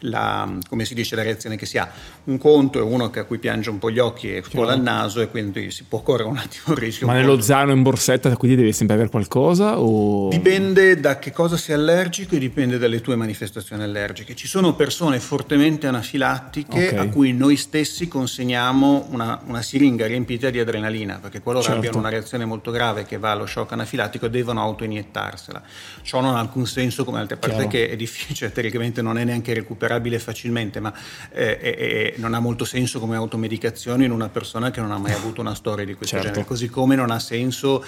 la, 0.00 0.50
come 0.68 0.84
si 0.84 0.94
dice, 0.94 1.16
la 1.16 1.22
reazione 1.22 1.56
che 1.56 1.66
si 1.66 1.78
ha. 1.78 1.90
Un 2.24 2.38
conto 2.38 2.78
è 2.78 2.82
uno 2.82 3.04
a 3.04 3.24
cui 3.24 3.38
piange 3.38 3.70
un 3.70 3.78
po' 3.78 3.90
gli 3.90 3.98
occhi 3.98 4.34
e 4.34 4.42
scuola 4.42 4.74
il 4.74 4.82
naso 4.82 5.20
e 5.20 5.28
quindi 5.28 5.70
si 5.70 5.84
può 5.84 6.02
correre 6.02 6.28
un 6.28 6.36
attimo 6.36 6.74
il 6.74 6.76
rischio. 6.76 7.06
Ma 7.06 7.14
nello 7.14 7.40
zaino 7.40 7.72
in 7.72 7.82
borsetta 7.82 8.34
quindi 8.36 8.56
devi 8.56 8.72
sempre 8.72 8.96
avere 8.96 9.10
qualcosa? 9.10 9.78
O... 9.78 10.28
Dipende 10.28 11.00
da 11.00 11.18
che 11.18 11.32
cosa 11.32 11.56
sei 11.56 11.74
allergico 11.74 12.34
e 12.34 12.38
dipende 12.38 12.78
dalle 12.78 13.00
tue 13.00 13.16
manifestazioni 13.16 13.82
allergiche. 13.82 14.34
Ci 14.34 14.46
sono 14.46 14.74
persone 14.74 15.20
fortemente 15.20 15.86
anafilattiche 15.86 16.88
okay. 16.88 16.98
a 16.98 17.08
cui 17.08 17.32
noi 17.32 17.56
stessi 17.56 18.08
consegniamo 18.08 19.06
una, 19.10 19.40
una, 19.46 19.62
siringa 19.62 20.06
riempita 20.06 20.50
di 20.50 20.58
adrenalina 20.58 21.18
perché 21.20 21.40
qualora 21.40 21.64
certo. 21.64 21.78
abbiano 21.78 21.98
una 21.98 22.08
reazione 22.08 22.44
molto 22.44 22.70
grave 22.70 23.04
che 23.04 23.18
va 23.18 23.30
allo 23.30 23.46
shock 23.46 23.72
anafilattico 23.72 24.28
devono 24.28 24.60
autoiniettarsela. 24.60 25.62
Ciò 26.02 26.20
non 26.20 26.36
ha 26.36 26.40
alcun 26.40 26.66
senso 26.66 27.04
come 27.04 27.20
altre 27.20 27.36
parti 27.36 27.56
perché 27.56 27.88
è 27.88 27.96
difficile, 27.96 28.52
teoricamente 28.52 29.02
non 29.02 29.18
è 29.18 29.24
neanche 29.24 29.54
recuperabile 29.54 29.85
recuperabile 29.86 30.18
facilmente, 30.18 30.80
ma 30.80 30.92
eh, 31.32 31.58
eh, 31.62 32.14
non 32.18 32.34
ha 32.34 32.40
molto 32.40 32.64
senso 32.64 33.00
come 33.00 33.16
automedicazione 33.16 34.04
in 34.04 34.10
una 34.10 34.28
persona 34.28 34.70
che 34.70 34.80
non 34.80 34.90
ha 34.90 34.98
mai 34.98 35.12
avuto 35.12 35.40
una 35.40 35.54
storia 35.54 35.84
di 35.84 35.94
questo 35.94 36.16
certo. 36.16 36.30
genere. 36.30 36.46
Così 36.46 36.68
come 36.68 36.96
non 36.96 37.10
ha 37.10 37.18
senso 37.18 37.84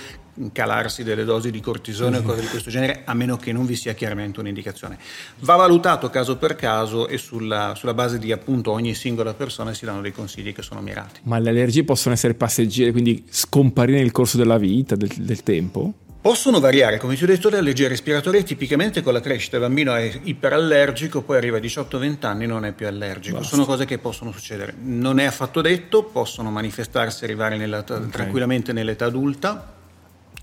calarsi 0.52 1.02
delle 1.02 1.24
dosi 1.24 1.50
di 1.50 1.60
cortisone 1.60 2.18
o 2.18 2.22
cose 2.22 2.42
di 2.42 2.46
questo 2.46 2.70
genere, 2.70 3.02
a 3.04 3.14
meno 3.14 3.36
che 3.36 3.52
non 3.52 3.66
vi 3.66 3.74
sia 3.74 3.92
chiaramente 3.94 4.40
un'indicazione. 4.40 4.98
Va 5.40 5.56
valutato 5.56 6.08
caso 6.10 6.36
per 6.36 6.54
caso 6.54 7.08
e 7.08 7.18
sulla, 7.18 7.74
sulla 7.74 7.94
base 7.94 8.18
di 8.18 8.30
appunto 8.32 8.70
ogni 8.70 8.94
singola 8.94 9.34
persona 9.34 9.74
si 9.74 9.84
danno 9.84 10.00
dei 10.00 10.12
consigli 10.12 10.52
che 10.52 10.62
sono 10.62 10.80
mirati. 10.80 11.20
Ma 11.24 11.38
le 11.38 11.50
allergie 11.50 11.84
possono 11.84 12.14
essere 12.14 12.34
passeggere, 12.34 12.92
quindi 12.92 13.24
scomparire 13.28 13.98
nel 13.98 14.12
corso 14.12 14.36
della 14.36 14.58
vita, 14.58 14.94
del, 14.94 15.12
del 15.16 15.42
tempo? 15.42 15.94
Possono 16.28 16.60
variare, 16.60 16.98
come 16.98 17.16
ti 17.16 17.24
ho 17.24 17.26
detto, 17.26 17.48
le 17.48 17.56
allergie 17.56 17.88
respiratorie 17.88 18.42
tipicamente 18.42 19.00
con 19.00 19.14
la 19.14 19.20
crescita, 19.20 19.56
il 19.56 19.62
bambino 19.62 19.94
è 19.94 20.12
iperallergico, 20.24 21.22
poi 21.22 21.38
arriva 21.38 21.56
a 21.56 21.60
18-20 21.60 22.26
anni 22.26 22.44
e 22.44 22.46
non 22.46 22.66
è 22.66 22.72
più 22.72 22.86
allergico. 22.86 23.38
Basta. 23.38 23.54
Sono 23.54 23.64
cose 23.64 23.86
che 23.86 23.96
possono 23.96 24.30
succedere. 24.30 24.74
Non 24.78 25.20
è 25.20 25.24
affatto 25.24 25.62
detto, 25.62 26.02
possono 26.02 26.50
manifestarsi 26.50 27.22
e 27.22 27.28
arrivare 27.28 27.56
nella, 27.56 27.78
okay. 27.78 28.10
tranquillamente 28.10 28.74
nell'età 28.74 29.06
adulta, 29.06 29.72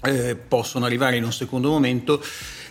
eh, 0.02 0.36
possono 0.36 0.86
arrivare 0.86 1.18
in 1.18 1.24
un 1.24 1.32
secondo 1.32 1.70
momento 1.70 2.20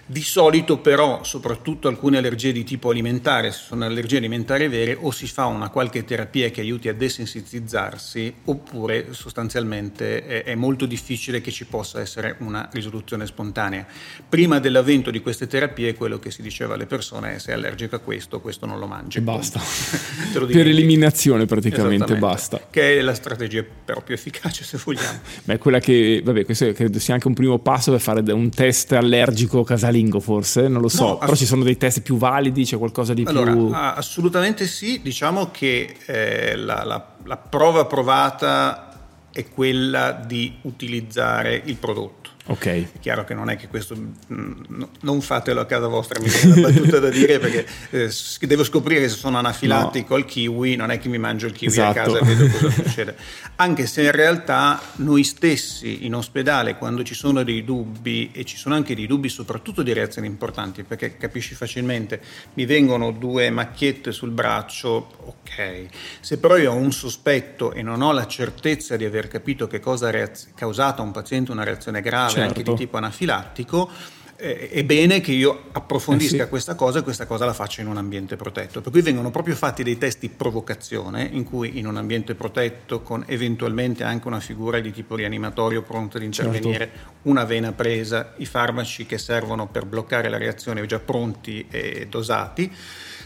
di 0.06 0.20
solito 0.20 0.78
però, 0.78 1.24
soprattutto 1.24 1.88
alcune 1.88 2.18
allergie 2.18 2.52
di 2.52 2.62
tipo 2.62 2.90
alimentare, 2.90 3.50
se 3.52 3.60
sono 3.66 3.86
allergie 3.86 4.18
alimentari 4.18 4.68
vere, 4.68 4.96
o 5.00 5.10
si 5.10 5.26
fa 5.26 5.46
una 5.46 5.70
qualche 5.70 6.04
terapia 6.04 6.50
che 6.50 6.60
aiuti 6.60 6.88
a 6.88 6.94
desensitizzarsi, 6.94 8.34
oppure 8.44 9.06
sostanzialmente 9.12 10.26
è, 10.26 10.44
è 10.44 10.54
molto 10.54 10.84
difficile 10.84 11.40
che 11.40 11.50
ci 11.50 11.64
possa 11.64 12.00
essere 12.00 12.36
una 12.40 12.68
risoluzione 12.72 13.26
spontanea. 13.26 13.86
Prima 14.28 14.58
dell'avvento 14.58 15.10
di 15.10 15.20
queste 15.20 15.46
terapie 15.46 15.94
quello 15.94 16.18
che 16.18 16.30
si 16.30 16.42
diceva 16.42 16.74
alle 16.74 16.86
persone 16.86 17.36
è 17.36 17.38
sei 17.38 17.54
allergico 17.54 17.96
a 17.96 18.00
questo, 18.00 18.40
questo 18.40 18.66
non 18.66 18.78
lo 18.78 18.86
mangi. 18.86 19.18
E 19.18 19.20
basta. 19.22 19.60
per 20.32 20.66
eliminazione 20.66 21.46
praticamente 21.46 22.16
basta. 22.16 22.60
Che 22.70 22.98
è 22.98 23.00
la 23.00 23.14
strategia 23.14 23.64
però 23.84 24.02
più 24.02 24.14
efficace 24.14 24.64
se 24.64 24.78
vogliamo. 24.84 25.20
Beh, 25.44 25.56
quella 25.56 25.78
che, 25.78 26.20
vabbè, 26.22 26.44
questo 26.44 26.70
credo 26.72 26.98
sia 26.98 27.14
anche 27.14 27.26
un 27.26 27.34
primo 27.34 27.58
passo 27.58 27.90
per 27.90 28.00
fare 28.00 28.20
un 28.32 28.50
test 28.50 28.92
allergico 28.92 29.64
casalinghe 29.64 29.92
casalingo 29.94 30.20
forse, 30.20 30.68
non 30.68 30.80
lo 30.82 30.88
so, 30.88 31.06
no, 31.06 31.18
però 31.18 31.32
ass- 31.32 31.38
ci 31.38 31.46
sono 31.46 31.62
dei 31.62 31.76
test 31.76 32.00
più 32.00 32.16
validi, 32.16 32.64
c'è 32.64 32.76
qualcosa 32.76 33.14
di 33.14 33.24
allora, 33.26 33.52
più... 33.52 33.70
Assolutamente 33.72 34.66
sì, 34.66 35.00
diciamo 35.00 35.50
che 35.50 35.96
eh, 36.06 36.56
la, 36.56 36.82
la, 36.84 37.06
la 37.22 37.36
prova 37.36 37.84
provata 37.86 38.88
è 39.30 39.48
quella 39.48 40.12
di 40.12 40.56
utilizzare 40.62 41.62
il 41.64 41.76
prodotto 41.76 42.23
Ok. 42.46 42.66
È 42.66 42.98
chiaro 43.00 43.24
che 43.24 43.32
non 43.32 43.48
è 43.48 43.56
che 43.56 43.68
questo 43.68 43.96
mm, 43.96 44.82
non 45.00 45.22
fatelo 45.22 45.60
a 45.60 45.66
casa 45.66 45.86
vostra, 45.86 46.20
mi 46.20 46.28
viene 46.28 46.60
una 46.60 46.68
battuta 46.68 46.98
da 46.98 47.08
dire 47.08 47.38
perché 47.38 47.66
eh, 47.90 48.10
devo 48.40 48.64
scoprire 48.64 49.08
se 49.08 49.16
sono 49.16 49.38
anafilattico 49.38 50.10
no. 50.10 50.16
al 50.16 50.26
kiwi, 50.26 50.76
non 50.76 50.90
è 50.90 50.98
che 50.98 51.08
mi 51.08 51.16
mangio 51.16 51.46
il 51.46 51.52
kiwi 51.52 51.72
esatto. 51.72 52.00
a 52.00 52.02
casa 52.02 52.18
e 52.18 52.22
vedo 52.24 52.46
cosa 52.48 52.68
succede. 52.82 53.16
Anche 53.56 53.86
se 53.86 54.02
in 54.02 54.10
realtà 54.10 54.78
noi 54.96 55.24
stessi 55.24 56.04
in 56.04 56.14
ospedale 56.14 56.76
quando 56.76 57.02
ci 57.02 57.14
sono 57.14 57.42
dei 57.44 57.64
dubbi 57.64 58.30
e 58.32 58.44
ci 58.44 58.58
sono 58.58 58.74
anche 58.74 58.94
dei 58.94 59.06
dubbi 59.06 59.30
soprattutto 59.30 59.82
di 59.82 59.94
reazioni 59.94 60.26
importanti, 60.26 60.82
perché 60.82 61.16
capisci 61.16 61.54
facilmente, 61.54 62.20
mi 62.54 62.66
vengono 62.66 63.10
due 63.10 63.48
macchiette 63.48 64.12
sul 64.12 64.30
braccio, 64.30 65.12
ok. 65.18 65.86
Se 66.20 66.36
però 66.36 66.58
io 66.58 66.72
ho 66.72 66.76
un 66.76 66.92
sospetto 66.92 67.72
e 67.72 67.80
non 67.80 68.02
ho 68.02 68.12
la 68.12 68.26
certezza 68.26 68.96
di 68.96 69.06
aver 69.06 69.28
capito 69.28 69.66
che 69.66 69.80
cosa 69.80 70.10
ha 70.10 70.30
causato 70.54 71.00
a 71.00 71.04
un 71.06 71.10
paziente 71.10 71.50
una 71.50 71.64
reazione 71.64 72.02
grave 72.02 72.32
certo. 72.34 72.58
anche 72.58 72.70
di 72.70 72.76
tipo 72.76 72.96
anafilattico, 72.96 73.90
eh, 74.36 74.68
è 74.68 74.84
bene 74.84 75.20
che 75.20 75.32
io 75.32 75.68
approfondisca 75.72 76.36
eh 76.36 76.42
sì. 76.42 76.48
questa 76.48 76.74
cosa 76.74 76.98
e 76.98 77.02
questa 77.02 77.26
cosa 77.26 77.44
la 77.44 77.52
faccia 77.52 77.80
in 77.80 77.86
un 77.86 77.96
ambiente 77.96 78.36
protetto. 78.36 78.80
Per 78.80 78.90
cui 78.90 79.00
vengono 79.00 79.30
proprio 79.30 79.54
fatti 79.54 79.82
dei 79.82 79.96
test 79.96 80.20
di 80.20 80.28
provocazione 80.28 81.28
in 81.32 81.44
cui 81.44 81.78
in 81.78 81.86
un 81.86 81.96
ambiente 81.96 82.34
protetto 82.34 83.00
con 83.00 83.24
eventualmente 83.26 84.04
anche 84.04 84.26
una 84.26 84.40
figura 84.40 84.80
di 84.80 84.92
tipo 84.92 85.14
rianimatorio 85.14 85.82
pronta 85.82 86.18
ad 86.18 86.24
intervenire, 86.24 86.90
certo. 86.90 87.12
una 87.22 87.44
vena 87.44 87.72
presa, 87.72 88.34
i 88.38 88.46
farmaci 88.46 89.06
che 89.06 89.18
servono 89.18 89.66
per 89.68 89.86
bloccare 89.86 90.28
la 90.28 90.38
reazione 90.38 90.84
già 90.86 90.98
pronti 90.98 91.66
e 91.70 92.06
dosati 92.08 92.70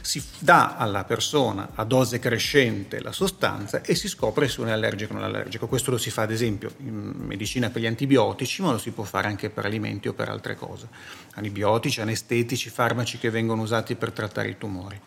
si 0.08 0.22
dà 0.38 0.76
alla 0.78 1.04
persona 1.04 1.72
a 1.74 1.84
dose 1.84 2.18
crescente 2.18 3.02
la 3.02 3.12
sostanza 3.12 3.82
e 3.82 3.94
si 3.94 4.08
scopre 4.08 4.48
se 4.48 4.62
uno 4.62 4.70
è 4.70 4.72
allergico 4.72 5.12
o 5.12 5.16
non 5.16 5.24
allergico. 5.24 5.68
Questo 5.68 5.90
lo 5.90 5.98
si 5.98 6.08
fa 6.08 6.22
ad 6.22 6.30
esempio 6.30 6.72
in 6.78 7.12
medicina 7.14 7.68
per 7.68 7.82
gli 7.82 7.86
antibiotici, 7.86 8.62
ma 8.62 8.70
lo 8.70 8.78
si 8.78 8.92
può 8.92 9.04
fare 9.04 9.26
anche 9.26 9.50
per 9.50 9.66
alimenti 9.66 10.08
o 10.08 10.14
per 10.14 10.30
altre 10.30 10.56
cose. 10.56 10.88
Antibiotici, 11.34 12.00
anestetici, 12.00 12.70
farmaci 12.70 13.18
che 13.18 13.28
vengono 13.28 13.60
usati 13.60 13.96
per 13.96 14.12
trattare 14.12 14.48
i 14.48 14.56
tumori. 14.56 14.98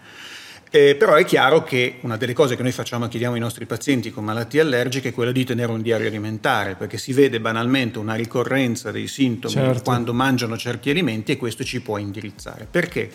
Eh, 0.70 0.96
però 0.96 1.16
è 1.16 1.26
chiaro 1.26 1.64
che 1.64 1.98
una 2.02 2.16
delle 2.16 2.34
cose 2.34 2.56
che 2.56 2.62
noi 2.62 2.72
facciamo 2.72 3.06
e 3.06 3.10
chiediamo 3.10 3.34
ai 3.34 3.42
nostri 3.42 3.66
pazienti 3.66 4.12
con 4.12 4.24
malattie 4.24 4.62
allergiche 4.62 5.10
è 5.10 5.14
quella 5.14 5.32
di 5.32 5.44
tenere 5.44 5.72
un 5.72 5.82
diario 5.82 6.08
alimentare, 6.08 6.76
perché 6.76 7.00
si 7.00 7.12
vede 7.12 7.42
banalmente 7.42 7.98
una 7.98 8.14
ricorrenza 8.14 8.92
dei 8.92 9.08
sintomi 9.08 9.52
certo. 9.56 9.82
quando 9.82 10.14
mangiano 10.14 10.56
certi 10.58 10.92
alimenti 10.92 11.32
e 11.32 11.38
questo 11.38 11.64
ci 11.64 11.82
può 11.82 11.98
indirizzare. 11.98 12.68
Perché? 12.70 13.10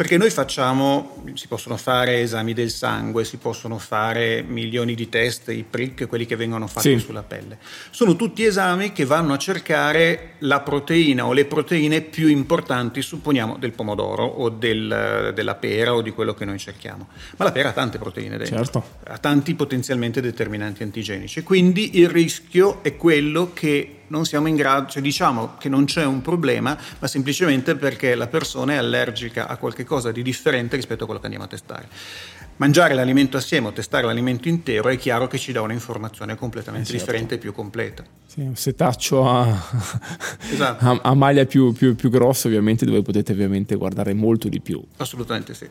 Perché 0.00 0.16
noi 0.16 0.30
facciamo, 0.30 1.22
si 1.34 1.46
possono 1.46 1.76
fare 1.76 2.20
esami 2.20 2.54
del 2.54 2.70
sangue, 2.70 3.22
si 3.26 3.36
possono 3.36 3.76
fare 3.76 4.40
milioni 4.40 4.94
di 4.94 5.10
test, 5.10 5.50
i 5.50 5.62
prick, 5.62 6.06
quelli 6.06 6.24
che 6.24 6.36
vengono 6.36 6.66
fatti 6.68 6.98
sì. 6.98 7.04
sulla 7.04 7.22
pelle. 7.22 7.58
Sono 7.90 8.16
tutti 8.16 8.42
esami 8.42 8.92
che 8.92 9.04
vanno 9.04 9.34
a 9.34 9.36
cercare 9.36 10.36
la 10.38 10.60
proteina 10.60 11.26
o 11.26 11.34
le 11.34 11.44
proteine 11.44 12.00
più 12.00 12.28
importanti, 12.28 13.02
supponiamo, 13.02 13.58
del 13.58 13.72
pomodoro 13.72 14.24
o 14.24 14.48
del, 14.48 15.32
della 15.34 15.54
pera 15.56 15.92
o 15.92 16.00
di 16.00 16.12
quello 16.12 16.32
che 16.32 16.46
noi 16.46 16.58
cerchiamo. 16.58 17.08
Ma 17.36 17.44
la 17.44 17.52
pera 17.52 17.68
ha 17.68 17.72
tante 17.72 17.98
proteine 17.98 18.38
dentro, 18.38 18.56
certo. 18.56 18.84
ha 19.04 19.18
tanti 19.18 19.54
potenzialmente 19.54 20.22
determinanti 20.22 20.82
antigenici. 20.82 21.42
Quindi 21.42 21.98
il 21.98 22.08
rischio 22.08 22.82
è 22.82 22.96
quello 22.96 23.50
che 23.52 23.99
non 24.10 24.24
siamo 24.24 24.48
in 24.48 24.56
grado, 24.56 24.90
cioè 24.90 25.02
diciamo 25.02 25.56
che 25.58 25.68
non 25.68 25.84
c'è 25.84 26.04
un 26.04 26.20
problema, 26.20 26.76
ma 26.98 27.06
semplicemente 27.06 27.76
perché 27.76 28.14
la 28.14 28.26
persona 28.26 28.74
è 28.74 28.76
allergica 28.76 29.46
a 29.48 29.56
qualche 29.56 29.84
cosa 29.84 30.12
di 30.12 30.22
differente 30.22 30.76
rispetto 30.76 31.02
a 31.02 31.06
quello 31.06 31.20
che 31.20 31.26
andiamo 31.26 31.46
a 31.46 31.48
testare. 31.48 31.88
Mangiare 32.56 32.92
l'alimento 32.92 33.38
assieme 33.38 33.68
o 33.68 33.72
testare 33.72 34.04
l'alimento 34.04 34.46
intero 34.48 34.90
è 34.90 34.98
chiaro 34.98 35.26
che 35.28 35.38
ci 35.38 35.50
dà 35.50 35.62
un'informazione 35.62 36.34
completamente 36.34 36.88
eh 36.88 36.90
certo. 36.92 37.06
differente 37.06 37.34
e 37.36 37.38
più 37.38 37.54
completa. 37.54 38.04
Sì, 38.26 38.40
un 38.40 38.54
setaccio 38.54 39.26
a, 39.26 39.46
esatto. 40.52 40.84
a, 40.84 41.00
a 41.02 41.14
maglia 41.14 41.46
più, 41.46 41.72
più, 41.72 41.94
più 41.94 42.10
grossa 42.10 42.48
ovviamente 42.48 42.84
dove 42.84 43.00
potete 43.00 43.32
ovviamente 43.32 43.76
guardare 43.76 44.12
molto 44.12 44.48
di 44.48 44.60
più. 44.60 44.82
Assolutamente 44.98 45.54
sì. 45.54 45.66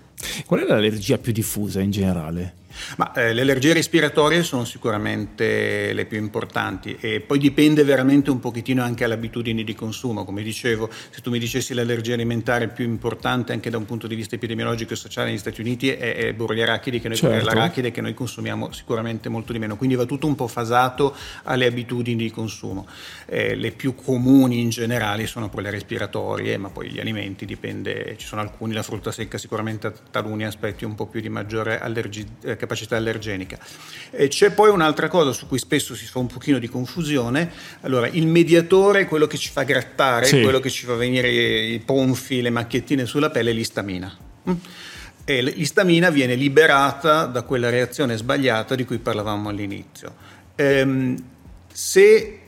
Qual 0.46 0.62
è 0.62 0.66
l'allergia 0.66 1.20
più 1.20 1.32
diffusa 1.32 1.80
in 1.80 1.92
generale? 1.92 2.56
Ma, 2.98 3.12
eh, 3.14 3.34
le 3.34 3.42
allergie 3.42 3.74
respiratorie 3.74 4.44
sono 4.44 4.66
sicuramente 4.66 5.94
le 5.94 6.06
più 6.06 6.18
importanti 6.18 6.98
e 7.00 7.20
poi 7.20 7.40
dipende 7.40 7.84
veramente 7.84 8.30
un 8.30 8.40
pochettino 8.40 8.84
anche 8.84 9.04
alle 9.04 9.16
abitudini 9.16 9.64
di 9.64 9.74
consumo. 9.76 10.26
Come 10.26 10.44
dicevo, 10.44 10.90
se 11.10 11.22
tu 11.22 11.30
mi 11.30 11.40
dicessi 11.40 11.74
l'allergia 11.74 12.14
alimentare 12.14 12.68
più 12.68 12.86
importante 12.86 13.54
anche 13.54 13.70
da 13.70 13.78
un 13.78 13.86
punto 13.86 14.08
di 14.08 14.16
vista 14.16 14.36
epidemiologico 14.36 14.94
e 14.94 14.96
sociale 14.96 15.30
negli 15.30 15.40
Stati 15.40 15.62
Uniti 15.62 15.90
è, 15.90 16.16
è 16.16 16.34
burro 16.34 16.54
di 16.54 16.62
arachidi, 16.62 17.00
che 17.00 17.08
noi, 17.08 17.18
certo. 17.18 17.46
l'arachide 17.46 17.92
che 17.92 18.02
noi 18.02 18.14
consumiamo 18.14 18.72
sicuramente 18.72 19.30
molto 19.30 19.52
di 19.52 19.60
meno. 19.60 19.76
Quindi 19.76 19.96
va 19.96 20.06
tutto 20.06 20.28
un 20.28 20.36
po' 20.36 20.48
fasato 20.48 21.16
alle 21.44 21.66
abitudini 21.66 22.24
di 22.24 22.32
consumo. 22.32 22.88
Eh, 23.26 23.56
le 23.56 23.72
più 23.72 23.96
comuni 23.96 24.62
in 24.62 24.70
generale 24.70 25.26
sono 25.28 25.50
quelle 25.50 25.70
respiratorie, 25.70 26.58
ma 26.58 26.70
poi 26.70 26.90
gli 26.90 27.00
alimenti 27.00 27.46
dipende, 27.46 28.16
ci 28.18 28.28
sono 28.28 28.42
alcuni, 28.42 28.74
la 28.74 28.84
frutta 28.84 29.12
secca 29.12 29.38
sicuramente 29.38 29.88
ha 29.88 29.94
taluni 30.12 30.46
aspetti 30.46 30.86
un 30.86 30.96
po' 30.96 31.08
più 31.08 31.22
di 31.22 31.30
maggiore 31.30 31.80
allergia. 31.80 32.26
Capacità 32.60 32.98
allergenica. 32.98 33.58
E 34.12 34.28
c'è 34.28 34.52
poi 34.52 34.70
un'altra 34.70 35.08
cosa 35.08 35.32
su 35.32 35.48
cui 35.48 35.58
spesso 35.58 35.96
si 35.96 36.06
fa 36.06 36.20
un 36.20 36.28
pochino 36.28 36.60
di 36.60 36.68
confusione. 36.68 37.50
Allora, 37.82 38.08
il 38.08 38.28
mediatore, 38.28 39.06
quello 39.06 39.26
che 39.26 39.38
ci 39.38 39.50
fa 39.50 39.64
grattare, 39.64 40.26
sì. 40.26 40.42
quello 40.42 40.60
che 40.60 40.70
ci 40.70 40.86
fa 40.86 40.96
venire 40.96 41.30
i 41.30 41.80
ponfi, 41.80 42.42
le 42.42 42.50
macchiettine 42.50 43.06
sulla 43.06 43.30
pelle, 43.30 43.52
è 43.52 43.54
l'istamina. 43.54 44.16
Mm? 44.50 44.54
E 45.24 45.42
l'istamina 45.42 46.10
viene 46.10 46.36
liberata 46.36 47.26
da 47.26 47.44
quella 47.44 47.70
reazione 47.70 48.18
sbagliata 48.18 48.76
di 48.76 48.84
cui 48.84 48.98
parlavamo 48.98 49.50
all'inizio. 49.50 50.14
Ehm, 50.56 51.16
se 51.72 52.40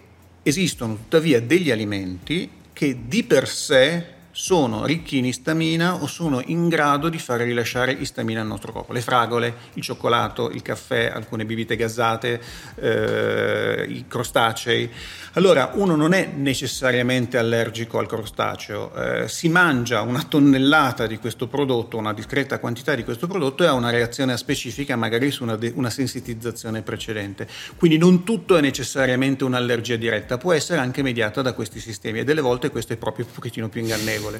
esistono 0.43 0.95
tuttavia 0.95 1.39
degli 1.39 1.71
alimenti 1.71 2.49
che 2.73 2.97
di 3.07 3.23
per 3.23 3.47
sé 3.47 4.19
sono 4.41 4.85
ricchi 4.85 5.19
in 5.19 5.25
istamina 5.25 6.01
o 6.01 6.07
sono 6.07 6.41
in 6.43 6.67
grado 6.67 7.09
di 7.09 7.19
fare 7.19 7.43
rilasciare 7.43 7.91
istamina 7.91 8.41
al 8.41 8.47
nostro 8.47 8.71
corpo. 8.71 8.91
Le 8.91 9.01
fragole, 9.01 9.53
il 9.73 9.83
cioccolato, 9.83 10.49
il 10.49 10.63
caffè, 10.63 11.11
alcune 11.13 11.45
bibite 11.45 11.75
gazzate, 11.75 12.41
eh, 12.77 13.85
i 13.87 14.05
crostacei. 14.07 14.89
Allora, 15.33 15.73
uno 15.75 15.95
non 15.95 16.13
è 16.13 16.25
necessariamente 16.35 17.37
allergico 17.37 17.99
al 17.99 18.07
crostaceo, 18.07 18.91
eh, 18.95 19.27
si 19.29 19.47
mangia 19.47 20.01
una 20.01 20.23
tonnellata 20.23 21.05
di 21.05 21.19
questo 21.19 21.47
prodotto, 21.47 21.97
una 21.97 22.11
discreta 22.11 22.57
quantità 22.57 22.95
di 22.95 23.03
questo 23.03 23.27
prodotto 23.27 23.63
e 23.63 23.67
ha 23.67 23.73
una 23.73 23.91
reazione 23.91 24.35
specifica 24.37 24.95
magari 24.95 25.29
su 25.29 25.43
una, 25.43 25.55
de- 25.55 25.71
una 25.75 25.91
sensitizzazione 25.91 26.81
precedente. 26.81 27.47
Quindi 27.77 27.99
non 27.99 28.23
tutto 28.23 28.57
è 28.57 28.61
necessariamente 28.61 29.43
un'allergia 29.43 29.97
diretta, 29.97 30.39
può 30.39 30.51
essere 30.51 30.79
anche 30.79 31.03
mediata 31.03 31.43
da 31.43 31.53
questi 31.53 31.79
sistemi 31.79 32.19
e 32.19 32.23
delle 32.23 32.41
volte 32.41 32.71
questo 32.71 32.93
è 32.93 32.97
proprio 32.97 33.25
un 33.25 33.31
pochettino 33.31 33.69
più 33.69 33.81
ingannevole. 33.81 34.30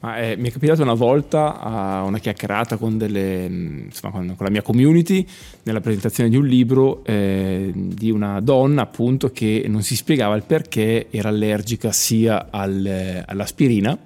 Ma, 0.00 0.18
eh, 0.18 0.36
mi 0.36 0.48
è 0.48 0.52
capitato 0.52 0.82
una 0.82 0.94
volta 0.94 1.60
a 1.60 2.02
una 2.04 2.18
chiacchierata 2.18 2.76
con, 2.76 2.96
delle, 2.96 3.44
insomma, 3.44 4.12
con, 4.12 4.26
con, 4.28 4.46
la 4.46 4.50
mia 4.50 4.62
community 4.62 5.26
nella 5.64 5.80
presentazione 5.80 6.30
di 6.30 6.36
un 6.36 6.46
libro 6.46 7.04
eh, 7.04 7.70
di 7.74 8.10
una 8.10 8.40
donna 8.40 8.80
appunto 8.80 9.30
che 9.30 9.66
non 9.68 9.82
si 9.82 9.96
spiegava 9.96 10.34
il 10.36 10.44
perché 10.44 11.08
era 11.10 11.28
allergica 11.28 11.92
sia 11.92 12.46
al, 12.50 13.24
all'aspirina 13.26 13.98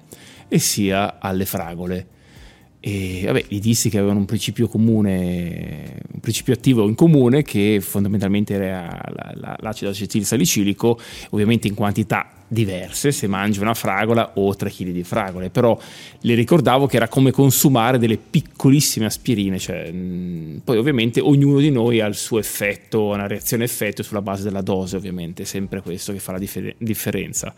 e 0.49 0.59
sia 0.59 1.17
alle 1.19 1.45
fragole. 1.45 2.07
E 2.87 3.23
vabbè, 3.25 3.45
gli 3.47 3.59
dissi 3.59 3.89
che 3.89 3.97
avevano 3.97 4.19
un 4.19 4.25
principio 4.25 4.67
comune, 4.67 5.97
un 6.13 6.19
principio 6.19 6.53
attivo 6.53 6.87
in 6.87 6.93
comune 6.93 7.41
che 7.41 7.79
fondamentalmente 7.81 8.53
era 8.53 9.01
l'acido 9.57 9.89
acetilsalicilico, 9.89 10.99
ovviamente 11.31 11.67
in 11.67 11.73
quantità 11.73 12.29
diverse 12.47 13.11
se 13.11 13.25
mangi 13.25 13.59
una 13.59 13.73
fragola 13.73 14.33
o 14.35 14.55
3 14.55 14.69
kg 14.69 14.91
di 14.91 15.03
fragole, 15.03 15.49
però 15.49 15.75
le 16.19 16.35
ricordavo 16.35 16.85
che 16.85 16.97
era 16.97 17.07
come 17.07 17.31
consumare 17.31 17.97
delle 17.97 18.17
piccolissime 18.17 19.07
aspirine, 19.07 19.57
cioè, 19.57 19.91
poi 20.63 20.77
ovviamente 20.77 21.19
ognuno 21.21 21.57
di 21.57 21.71
noi 21.71 22.01
ha 22.01 22.05
il 22.05 22.13
suo 22.13 22.37
effetto, 22.37 23.05
una 23.05 23.25
reazione 23.25 23.63
effetto 23.63 24.03
sulla 24.03 24.21
base 24.21 24.43
della 24.43 24.61
dose, 24.61 24.95
ovviamente, 24.95 25.43
sempre 25.43 25.81
questo 25.81 26.13
che 26.13 26.19
fa 26.19 26.33
la 26.33 26.37
differ- 26.37 26.75
differenza. 26.77 27.51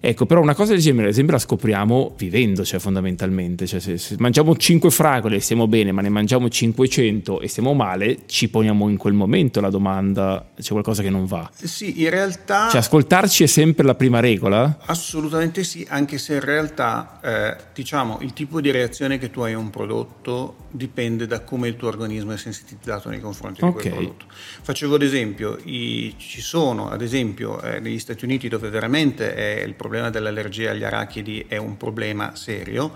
Ecco, 0.00 0.26
però 0.26 0.40
una 0.40 0.54
cosa 0.54 0.72
del 0.72 0.80
genere, 0.80 1.06
ad 1.06 1.12
esempio, 1.12 1.34
la 1.34 1.40
scopriamo 1.40 2.14
vivendo, 2.16 2.64
cioè 2.64 2.78
fondamentalmente. 2.78 3.66
Cioè, 3.66 3.80
se, 3.80 3.98
se, 3.98 4.16
mangiamo 4.18 4.56
5 4.56 4.90
fragole 4.90 5.36
e 5.36 5.40
stiamo 5.40 5.66
bene, 5.66 5.92
ma 5.92 6.02
ne 6.02 6.08
mangiamo 6.08 6.48
500 6.48 7.40
e 7.40 7.48
stiamo 7.48 7.74
male, 7.74 8.18
ci 8.26 8.48
poniamo 8.48 8.88
in 8.88 8.96
quel 8.96 9.14
momento 9.14 9.60
la 9.60 9.70
domanda: 9.70 10.50
c'è 10.58 10.70
qualcosa 10.70 11.02
che 11.02 11.10
non 11.10 11.26
va? 11.26 11.50
Sì, 11.54 12.02
in 12.02 12.10
realtà. 12.10 12.68
Cioè, 12.68 12.80
ascoltarci 12.80 13.42
è 13.42 13.46
sempre 13.46 13.84
la 13.84 13.94
prima 13.94 14.20
regola? 14.20 14.78
Assolutamente 14.86 15.64
sì, 15.64 15.86
anche 15.88 16.18
se 16.18 16.34
in 16.34 16.40
realtà, 16.40 17.20
eh, 17.22 17.56
diciamo, 17.74 18.18
il 18.20 18.32
tipo 18.32 18.60
di 18.60 18.70
reazione 18.70 19.18
che 19.18 19.30
tu 19.30 19.40
hai 19.40 19.52
a 19.52 19.58
un 19.58 19.70
prodotto 19.70 20.66
dipende 20.70 21.26
da 21.26 21.40
come 21.40 21.68
il 21.68 21.76
tuo 21.76 21.88
organismo 21.88 22.32
è 22.32 22.36
sensitizzato 22.36 23.08
nei 23.08 23.20
confronti 23.20 23.64
okay. 23.64 23.70
di 23.70 23.80
quel 23.80 23.92
prodotto. 23.92 24.24
Facevo 24.62 24.94
ad 24.94 25.02
esempio, 25.02 25.58
i, 25.64 26.14
ci 26.16 26.40
sono, 26.40 26.88
ad 26.90 27.02
esempio, 27.02 27.60
eh, 27.62 27.80
negli 27.80 27.98
Stati 27.98 28.24
Uniti 28.24 28.48
dove 28.48 28.68
veramente 28.68 29.34
è 29.34 29.62
il 29.62 29.74
problema 29.74 29.87
problema 29.88 30.10
dell'allergia 30.10 30.72
agli 30.72 30.84
arachidi 30.84 31.46
è 31.48 31.56
un 31.56 31.78
problema 31.78 32.36
serio. 32.36 32.94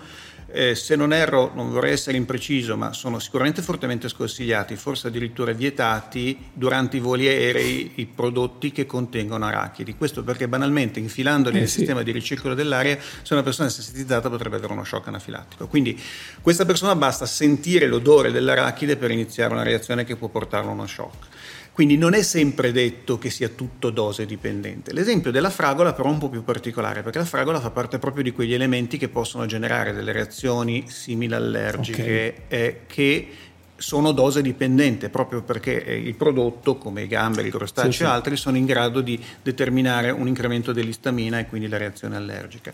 Eh, 0.54 0.74
se 0.74 0.96
non 0.96 1.14
erro, 1.14 1.50
non 1.54 1.70
vorrei 1.70 1.92
essere 1.92 2.18
impreciso, 2.18 2.76
ma 2.76 2.92
sono 2.92 3.18
sicuramente 3.18 3.62
fortemente 3.62 4.10
sconsigliati, 4.10 4.76
forse 4.76 5.06
addirittura 5.06 5.52
vietati 5.52 6.50
durante 6.52 6.98
i 6.98 7.00
voli 7.00 7.26
aerei 7.26 7.92
i 7.94 8.04
prodotti 8.04 8.70
che 8.70 8.84
contengono 8.84 9.46
arachidi. 9.46 9.94
Questo 9.94 10.22
perché 10.22 10.48
banalmente 10.48 10.98
infilandoli 10.98 11.56
eh, 11.56 11.60
nel 11.60 11.68
sì. 11.68 11.78
sistema 11.78 12.02
di 12.02 12.12
ricircolo 12.12 12.52
dell'aria, 12.52 12.98
se 13.22 13.32
una 13.32 13.42
persona 13.42 13.68
è 13.68 13.70
sensitizzata 13.70 14.28
potrebbe 14.28 14.56
avere 14.56 14.74
uno 14.74 14.84
shock 14.84 15.08
anafilattico. 15.08 15.66
Quindi 15.68 15.98
questa 16.42 16.66
persona 16.66 16.94
basta 16.94 17.24
sentire 17.24 17.86
l'odore 17.86 18.30
dell'arachide 18.30 18.96
per 18.96 19.10
iniziare 19.10 19.54
una 19.54 19.62
reazione 19.62 20.04
che 20.04 20.16
può 20.16 20.28
portarlo 20.28 20.68
a 20.68 20.74
uno 20.74 20.86
shock. 20.86 21.28
Quindi 21.72 21.96
non 21.96 22.12
è 22.12 22.22
sempre 22.22 22.70
detto 22.70 23.16
che 23.16 23.30
sia 23.30 23.48
tutto 23.48 23.88
dose 23.88 24.26
dipendente. 24.26 24.92
L'esempio 24.92 25.30
della 25.30 25.48
fragola 25.48 25.94
però 25.94 26.10
è 26.10 26.12
un 26.12 26.18
po' 26.18 26.28
più 26.28 26.44
particolare 26.44 27.02
perché 27.02 27.18
la 27.18 27.24
fragola 27.24 27.60
fa 27.60 27.70
parte 27.70 27.98
proprio 27.98 28.22
di 28.22 28.32
quegli 28.32 28.52
elementi 28.52 28.98
che 28.98 29.08
possono 29.08 29.46
generare 29.46 29.92
delle 29.94 30.12
reazioni 30.12 30.84
simili 30.88 31.34
allergiche 31.34 32.34
okay. 32.46 32.60
eh, 32.60 32.80
che 32.86 33.28
sono 33.82 34.12
dose 34.12 34.42
dipendente 34.42 35.08
proprio 35.08 35.42
perché 35.42 35.84
eh, 35.84 35.96
il 35.96 36.14
prodotto 36.14 36.76
come 36.76 37.02
i 37.02 37.08
gamberi, 37.08 37.48
i 37.48 37.50
crostacei 37.50 37.90
sì, 37.90 37.98
sì. 37.98 38.04
e 38.04 38.06
altri 38.06 38.36
sono 38.36 38.56
in 38.56 38.64
grado 38.64 39.00
di 39.00 39.20
determinare 39.42 40.10
un 40.10 40.28
incremento 40.28 40.72
dell'istamina 40.72 41.40
e 41.40 41.46
quindi 41.46 41.66
la 41.68 41.78
reazione 41.78 42.14
allergica. 42.14 42.72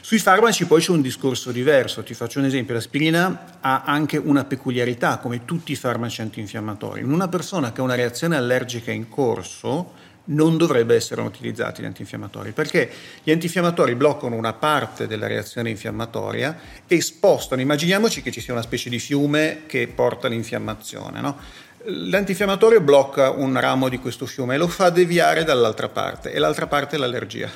Sui 0.00 0.18
farmaci 0.18 0.66
poi 0.66 0.80
c'è 0.80 0.90
un 0.90 1.00
discorso 1.00 1.52
diverso, 1.52 2.02
ti 2.02 2.12
faccio 2.12 2.40
un 2.40 2.46
esempio, 2.46 2.74
l'aspirina 2.74 3.58
ha 3.60 3.84
anche 3.84 4.16
una 4.16 4.44
peculiarità 4.44 5.18
come 5.18 5.44
tutti 5.44 5.70
i 5.70 5.76
farmaci 5.76 6.22
antinfiammatori. 6.22 7.02
In 7.02 7.12
una 7.12 7.28
persona 7.28 7.70
che 7.70 7.80
ha 7.80 7.84
una 7.84 7.94
reazione 7.94 8.34
allergica 8.34 8.90
in 8.90 9.08
corso, 9.08 9.92
non 10.28 10.56
dovrebbe 10.56 10.94
essere 10.94 11.20
utilizzati 11.20 11.82
gli 11.82 11.86
antinfiammatori, 11.86 12.52
perché 12.52 12.90
gli 13.22 13.30
antinfiammatori 13.30 13.94
bloccano 13.94 14.34
una 14.34 14.52
parte 14.52 15.06
della 15.06 15.26
reazione 15.26 15.70
infiammatoria 15.70 16.58
e 16.86 17.00
spostano, 17.00 17.60
immaginiamoci 17.60 18.22
che 18.22 18.30
ci 18.30 18.40
sia 18.40 18.52
una 18.52 18.62
specie 18.62 18.90
di 18.90 18.98
fiume 18.98 19.62
che 19.66 19.88
porta 19.88 20.26
all'infiammazione, 20.26 21.20
no? 21.20 21.66
L'antinfiammatorio 21.90 22.82
blocca 22.82 23.30
un 23.30 23.58
ramo 23.58 23.88
di 23.88 23.98
questo 23.98 24.26
fiume 24.26 24.56
e 24.56 24.58
lo 24.58 24.68
fa 24.68 24.90
deviare 24.90 25.42
dall'altra 25.42 25.88
parte 25.88 26.30
e 26.32 26.38
l'altra 26.38 26.66
parte 26.66 26.96
è 26.96 26.98
l'allergia. 26.98 27.48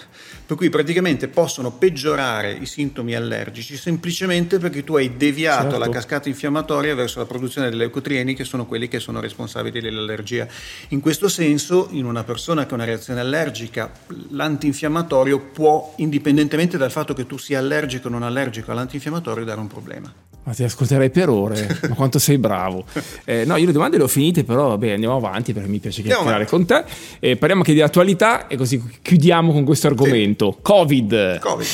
Per 0.46 0.56
cui 0.56 0.70
praticamente 0.70 1.28
possono 1.28 1.70
peggiorare 1.70 2.52
i 2.52 2.64
sintomi 2.64 3.14
allergici 3.14 3.76
semplicemente 3.76 4.58
perché 4.58 4.84
tu 4.84 4.96
hai 4.96 5.18
deviato 5.18 5.72
certo. 5.72 5.78
la 5.78 5.90
cascata 5.90 6.30
infiammatoria 6.30 6.94
verso 6.94 7.18
la 7.18 7.26
produzione 7.26 7.68
delle 7.68 7.82
leucotrieni 7.82 8.34
che 8.34 8.44
sono 8.44 8.64
quelli 8.64 8.88
che 8.88 9.00
sono 9.00 9.20
responsabili 9.20 9.82
dell'allergia. 9.82 10.48
In 10.88 11.00
questo 11.00 11.28
senso, 11.28 11.88
in 11.90 12.06
una 12.06 12.24
persona 12.24 12.64
che 12.64 12.70
ha 12.70 12.76
una 12.76 12.86
reazione 12.86 13.20
allergica, 13.20 13.92
l'antinfiammatorio 14.30 15.40
può, 15.40 15.92
indipendentemente 15.96 16.78
dal 16.78 16.90
fatto 16.90 17.12
che 17.12 17.26
tu 17.26 17.36
sia 17.36 17.58
allergico 17.58 18.08
o 18.08 18.10
non 18.10 18.22
allergico 18.22 18.70
all'antinfiammatorio, 18.70 19.44
dare 19.44 19.60
un 19.60 19.66
problema. 19.66 20.31
Ma 20.44 20.52
ti 20.52 20.64
ascolterei 20.64 21.10
per 21.10 21.28
ore, 21.28 21.78
ma 21.88 21.94
quanto 21.94 22.18
sei 22.18 22.36
bravo. 22.36 22.84
Eh, 23.24 23.44
no, 23.44 23.56
io 23.56 23.66
le 23.66 23.72
domande 23.72 23.96
le 23.96 24.02
ho 24.04 24.08
finite, 24.08 24.42
però 24.42 24.68
vabbè, 24.68 24.90
andiamo 24.90 25.16
avanti 25.16 25.52
perché 25.52 25.68
mi 25.68 25.78
piace 25.78 26.02
chiacchierare 26.02 26.46
con 26.46 26.66
te. 26.66 26.84
Eh, 27.20 27.36
parliamo 27.36 27.62
anche 27.62 27.74
di 27.74 27.80
attualità 27.80 28.48
e 28.48 28.56
così 28.56 28.82
chiudiamo 29.00 29.52
con 29.52 29.64
questo 29.64 29.86
argomento. 29.86 30.52
Sì. 30.56 30.62
Covid. 30.62 31.38
Covid. 31.38 31.66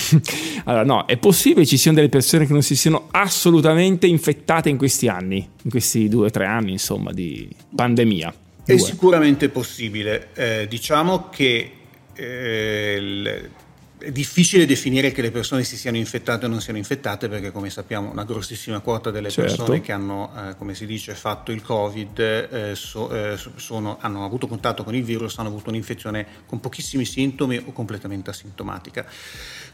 allora, 0.64 0.85
no, 0.85 1.07
è 1.07 1.16
possibile 1.16 1.64
ci 1.64 1.78
siano 1.78 1.96
delle 1.96 2.11
persone 2.11 2.46
che 2.46 2.52
non 2.52 2.62
si 2.62 2.76
siano 2.76 3.09
assolutamente 3.11 4.07
infettate 4.07 4.68
in 4.68 4.76
questi 4.76 5.09
anni, 5.09 5.48
in 5.62 5.70
questi 5.70 6.09
due 6.09 6.26
o 6.26 6.31
tre 6.31 6.44
anni, 6.44 6.72
insomma, 6.72 7.12
di 7.12 7.48
pandemia? 7.74 8.35
Due. 8.64 8.74
È 8.74 8.78
sicuramente 8.78 9.48
possibile. 9.48 10.28
Eh, 10.35 10.66
diciamo 10.68 11.28
che 11.31 11.72
eh, 12.14 12.96
il 12.98 13.50
è 13.98 14.12
difficile 14.12 14.64
definire 14.64 15.11
che 15.11 15.22
le 15.22 15.30
persone 15.30 15.64
si 15.64 15.76
siano 15.76 15.96
infettate 15.96 16.46
o 16.46 16.48
non 16.48 16.61
siano 16.61 16.78
infettate 16.78 17.28
perché 17.28 17.50
come 17.50 17.68
sappiamo 17.68 18.11
una 18.11 18.24
grossissima 18.24 18.78
quota 18.80 19.11
delle 19.11 19.30
certo. 19.30 19.56
persone 19.56 19.80
che 19.80 19.92
hanno, 19.92 20.32
eh, 20.37 20.56
come 20.56 20.74
si 20.74 20.87
dice, 20.87 21.14
fatto 21.14 21.50
il 21.50 21.62
Covid 21.62 22.18
eh, 22.18 22.74
so, 22.74 23.11
eh, 23.11 23.37
sono, 23.56 23.98
hanno 24.00 24.24
avuto 24.24 24.46
contatto 24.46 24.84
con 24.84 24.94
il 24.94 25.02
virus, 25.02 25.38
hanno 25.38 25.48
avuto 25.48 25.70
un'infezione 25.70 26.26
con 26.46 26.61
pochissimi 26.61 27.04
sintomi 27.04 27.56
o 27.56 27.72
completamente 27.72 28.30
asintomatica. 28.30 29.04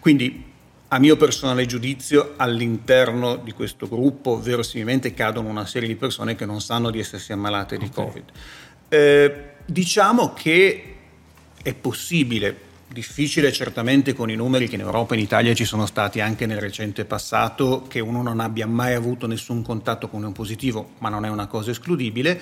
Quindi 0.00 0.52
a 0.88 0.98
mio 0.98 1.16
personale 1.16 1.66
giudizio 1.66 2.34
all'interno 2.36 3.36
di 3.36 3.52
questo 3.52 3.88
gruppo 3.88 4.40
verosimilmente 4.40 5.12
cadono 5.12 5.48
una 5.48 5.66
serie 5.66 5.88
di 5.88 5.96
persone 5.96 6.34
che 6.34 6.46
non 6.46 6.60
sanno 6.60 6.90
di 6.90 6.98
essersi 6.98 7.32
ammalate 7.32 7.74
okay. 7.74 7.88
di 7.88 7.94
Covid. 7.94 8.24
Eh, 8.88 9.44
diciamo 9.66 10.32
che 10.32 10.94
è 11.62 11.74
possibile 11.74 12.72
difficile 12.94 13.52
certamente 13.52 14.14
con 14.14 14.30
i 14.30 14.36
numeri 14.36 14.68
che 14.68 14.76
in 14.76 14.80
Europa 14.80 15.14
e 15.14 15.18
in 15.18 15.24
Italia 15.24 15.52
ci 15.52 15.66
sono 15.66 15.84
stati 15.84 16.20
anche 16.20 16.46
nel 16.46 16.60
recente 16.60 17.04
passato, 17.04 17.84
che 17.88 18.00
uno 18.00 18.22
non 18.22 18.40
abbia 18.40 18.66
mai 18.66 18.94
avuto 18.94 19.26
nessun 19.26 19.62
contatto 19.62 20.08
con 20.08 20.22
un 20.22 20.32
positivo, 20.32 20.92
ma 20.98 21.10
non 21.10 21.26
è 21.26 21.28
una 21.28 21.46
cosa 21.46 21.72
escludibile. 21.72 22.40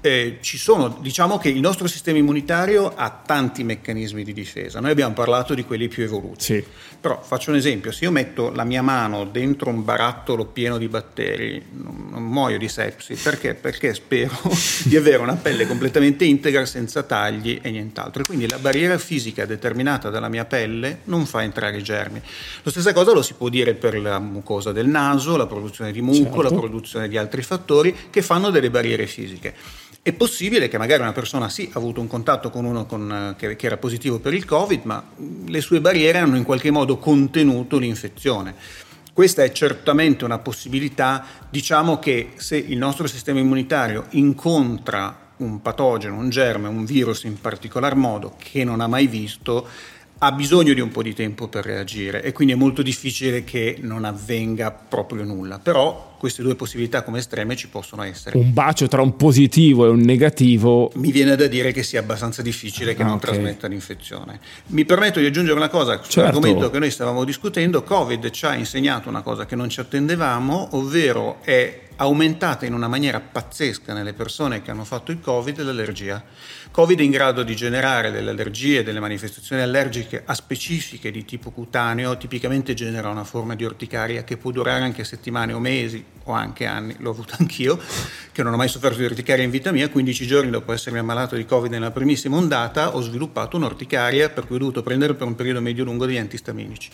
Eh, 0.00 0.38
ci 0.40 0.56
sono, 0.56 0.88
diciamo 1.00 1.38
che 1.38 1.50
il 1.50 1.60
nostro 1.60 1.86
sistema 1.86 2.18
immunitario 2.18 2.92
ha 2.96 3.10
tanti 3.10 3.62
meccanismi 3.62 4.24
di 4.24 4.32
difesa. 4.32 4.80
Noi 4.80 4.90
abbiamo 4.90 5.14
parlato 5.14 5.54
di 5.54 5.64
quelli 5.64 5.86
più 5.86 6.02
evoluti. 6.02 6.42
Sì. 6.42 6.64
Però 7.00 7.22
faccio 7.22 7.50
un 7.50 7.56
esempio, 7.56 7.92
se 7.92 8.04
io 8.04 8.10
metto 8.10 8.50
la 8.50 8.64
mia 8.64 8.82
mano 8.82 9.24
dentro 9.24 9.70
un 9.70 9.84
barattolo 9.84 10.46
pieno 10.46 10.78
di 10.78 10.88
batteri, 10.88 11.62
non, 11.72 12.08
non 12.10 12.22
muoio 12.22 12.58
di 12.58 12.68
sepsi, 12.68 13.14
perché? 13.14 13.54
Perché 13.54 13.94
spero 13.94 14.38
di 14.84 14.96
avere 14.96 15.18
una 15.18 15.36
pelle 15.36 15.66
completamente 15.66 16.24
integra 16.24 16.64
senza 16.64 17.02
tagli 17.02 17.58
e 17.62 17.70
nient'altro. 17.70 18.22
E 18.22 18.24
quindi 18.26 18.48
la 18.48 18.58
barriera 18.58 18.98
fisica 18.98 19.44
determinata 19.44 19.88
contaminata 19.90 20.10
dalla 20.10 20.28
mia 20.28 20.44
pelle 20.44 21.00
non 21.04 21.26
fa 21.26 21.42
entrare 21.42 21.76
i 21.78 21.82
germi. 21.82 22.20
La 22.62 22.70
stessa 22.70 22.92
cosa 22.92 23.12
lo 23.12 23.22
si 23.22 23.34
può 23.34 23.48
dire 23.48 23.74
per 23.74 23.98
la 23.98 24.18
mucosa 24.18 24.72
del 24.72 24.86
naso, 24.86 25.36
la 25.36 25.46
produzione 25.46 25.90
di 25.92 26.00
muco, 26.00 26.18
certo. 26.22 26.42
la 26.42 26.50
produzione 26.50 27.08
di 27.08 27.16
altri 27.16 27.42
fattori 27.42 27.94
che 28.10 28.22
fanno 28.22 28.50
delle 28.50 28.70
barriere 28.70 29.06
fisiche. 29.06 29.54
È 30.02 30.12
possibile 30.12 30.68
che 30.68 30.78
magari 30.78 31.02
una 31.02 31.12
persona 31.12 31.48
sì 31.48 31.68
ha 31.72 31.78
avuto 31.78 32.00
un 32.00 32.06
contatto 32.06 32.50
con 32.50 32.64
uno 32.64 32.86
con, 32.86 33.34
che, 33.36 33.56
che, 33.56 33.66
era 33.66 33.76
positivo 33.76 34.18
per 34.18 34.32
il 34.32 34.46
Covid, 34.46 34.84
ma 34.84 35.04
le 35.46 35.60
sue 35.60 35.80
barriere 35.80 36.18
hanno 36.18 36.36
in 36.36 36.44
qualche 36.44 36.70
modo 36.70 36.96
contenuto 36.96 37.78
l'infezione. 37.78 38.54
Questa 39.12 39.42
è 39.42 39.52
certamente 39.52 40.24
una 40.24 40.38
possibilità, 40.38 41.24
diciamo 41.50 41.98
che 41.98 42.32
se 42.36 42.56
il 42.56 42.78
nostro 42.78 43.06
sistema 43.06 43.40
immunitario 43.40 44.06
incontra 44.10 45.28
un 45.40 45.60
patogeno, 45.60 46.16
un 46.16 46.30
germe, 46.30 46.68
un 46.68 46.84
virus 46.84 47.24
in 47.24 47.40
particolar 47.40 47.94
modo 47.94 48.34
che 48.38 48.64
non 48.64 48.80
ha 48.80 48.86
mai 48.86 49.06
visto, 49.06 49.66
ha 50.22 50.32
bisogno 50.32 50.74
di 50.74 50.80
un 50.80 50.90
po' 50.90 51.02
di 51.02 51.14
tempo 51.14 51.48
per 51.48 51.64
reagire 51.64 52.22
e 52.22 52.32
quindi 52.32 52.52
è 52.52 52.56
molto 52.56 52.82
difficile 52.82 53.42
che 53.42 53.78
non 53.80 54.04
avvenga 54.04 54.70
proprio 54.70 55.24
nulla. 55.24 55.58
Però 55.58 56.16
queste 56.18 56.42
due 56.42 56.56
possibilità 56.56 57.02
come 57.02 57.20
estreme 57.20 57.56
ci 57.56 57.68
possono 57.68 58.02
essere. 58.02 58.36
Un 58.36 58.52
bacio 58.52 58.86
tra 58.86 59.00
un 59.00 59.16
positivo 59.16 59.86
e 59.86 59.88
un 59.88 60.00
negativo. 60.00 60.92
Mi 60.96 61.10
viene 61.10 61.36
da 61.36 61.46
dire 61.46 61.72
che 61.72 61.82
sia 61.82 62.00
abbastanza 62.00 62.42
difficile 62.42 62.94
che 62.94 63.00
ah, 63.00 63.06
non 63.06 63.14
okay. 63.14 63.32
trasmetta 63.32 63.66
l'infezione. 63.66 64.40
Mi 64.66 64.84
permetto 64.84 65.20
di 65.20 65.26
aggiungere 65.26 65.56
una 65.56 65.70
cosa 65.70 66.02
sull'argomento 66.02 66.58
certo. 66.58 66.72
che 66.72 66.78
noi 66.80 66.90
stavamo 66.90 67.24
discutendo. 67.24 67.82
Covid 67.82 68.28
ci 68.28 68.44
ha 68.44 68.54
insegnato 68.54 69.08
una 69.08 69.22
cosa 69.22 69.46
che 69.46 69.56
non 69.56 69.70
ci 69.70 69.80
attendevamo, 69.80 70.68
ovvero 70.72 71.38
è 71.40 71.88
aumentata 72.02 72.64
in 72.64 72.72
una 72.72 72.88
maniera 72.88 73.20
pazzesca 73.20 73.92
nelle 73.92 74.14
persone 74.14 74.62
che 74.62 74.70
hanno 74.70 74.84
fatto 74.84 75.10
il 75.10 75.20
Covid 75.20 75.60
l'allergia. 75.60 76.22
Covid 76.72 77.00
è 77.00 77.02
in 77.02 77.10
grado 77.10 77.42
di 77.42 77.56
generare 77.56 78.12
delle 78.12 78.30
allergie, 78.30 78.84
delle 78.84 79.00
manifestazioni 79.00 79.60
allergiche 79.60 80.22
a 80.24 80.34
specifiche 80.34 81.10
di 81.10 81.24
tipo 81.24 81.50
cutaneo, 81.50 82.16
tipicamente 82.16 82.74
genera 82.74 83.08
una 83.08 83.24
forma 83.24 83.56
di 83.56 83.64
orticaria 83.64 84.22
che 84.22 84.36
può 84.36 84.52
durare 84.52 84.84
anche 84.84 85.02
settimane 85.02 85.52
o 85.52 85.58
mesi 85.58 86.04
o 86.24 86.32
anche 86.32 86.66
anni, 86.66 86.94
l'ho 86.98 87.10
avuto 87.10 87.34
anch'io, 87.40 87.76
che 88.30 88.44
non 88.44 88.52
ho 88.52 88.56
mai 88.56 88.68
sofferto 88.68 88.98
di 88.98 89.04
orticaria 89.04 89.42
in 89.42 89.50
vita 89.50 89.72
mia, 89.72 89.88
15 89.88 90.26
giorni 90.26 90.50
dopo 90.50 90.72
essermi 90.72 91.00
ammalato 91.00 91.34
di 91.34 91.44
Covid 91.44 91.72
nella 91.72 91.90
primissima 91.90 92.36
ondata 92.36 92.94
ho 92.94 93.00
sviluppato 93.00 93.56
un'orticaria 93.56 94.30
per 94.30 94.46
cui 94.46 94.56
ho 94.56 94.60
dovuto 94.60 94.82
prendere 94.82 95.14
per 95.14 95.26
un 95.26 95.34
periodo 95.34 95.60
medio-lungo 95.60 96.06
degli 96.06 96.18
antistaminici. 96.18 96.88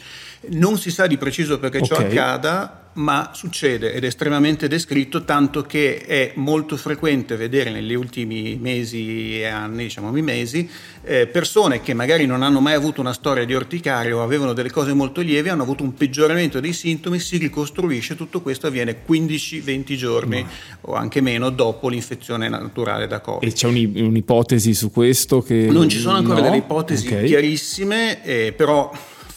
Non 0.49 0.79
si 0.79 0.91
sa 0.91 1.07
di 1.07 1.19
preciso 1.19 1.59
perché 1.59 1.79
okay. 1.79 1.89
ciò 1.89 1.97
accada, 1.97 2.91
ma 2.97 3.33
succede 3.35 3.93
ed 3.93 4.05
è 4.05 4.07
estremamente 4.07 4.69
descritto, 4.69 5.25
tanto 5.25 5.63
che 5.63 5.99
è 5.99 6.33
molto 6.37 6.77
frequente 6.77 7.37
vedere 7.37 7.71
negli 7.71 7.95
ultimi 7.95 8.57
mesi 8.57 9.41
e 9.41 9.47
anni, 9.47 9.66
diciamo 9.69 10.11
mesi, 10.11 10.69
eh, 11.03 11.27
persone 11.27 11.81
che 11.81 11.95
magari 11.95 12.27
non 12.27 12.43
hanno 12.43 12.61
mai 12.61 12.75
avuto 12.75 13.01
una 13.01 13.13
storia 13.13 13.45
di 13.45 13.55
orticaria 13.55 14.17
o 14.17 14.23
avevano 14.23 14.53
delle 14.53 14.71
cose 14.71 14.93
molto 14.93 15.21
lievi, 15.21 15.49
hanno 15.49 15.63
avuto 15.63 15.83
un 15.83 15.95
peggioramento 15.95 16.61
dei 16.61 16.73
sintomi, 16.73 17.19
si 17.19 17.37
ricostruisce, 17.37 18.17
tutto 18.17 18.41
questo 18.41 18.67
avviene 18.67 18.99
15-20 19.07 19.95
giorni 19.97 20.43
no. 20.43 20.49
o 20.83 20.95
anche 20.95 21.21
meno 21.21 21.51
dopo 21.51 21.89
l'infezione 21.89 22.49
naturale 22.49 23.07
da 23.07 23.21
Covid. 23.21 23.49
E 23.49 23.53
c'è 23.53 23.67
un'ipotesi 23.67 24.75
su 24.75 24.91
questo? 24.91 25.43
Che... 25.43 25.69
Non 25.71 25.89
ci 25.89 25.99
sono 25.99 26.17
ancora 26.17 26.39
no? 26.39 26.43
delle 26.43 26.57
ipotesi 26.59 27.07
okay. 27.07 27.27
chiarissime, 27.27 28.25
eh, 28.25 28.53
però 28.57 28.91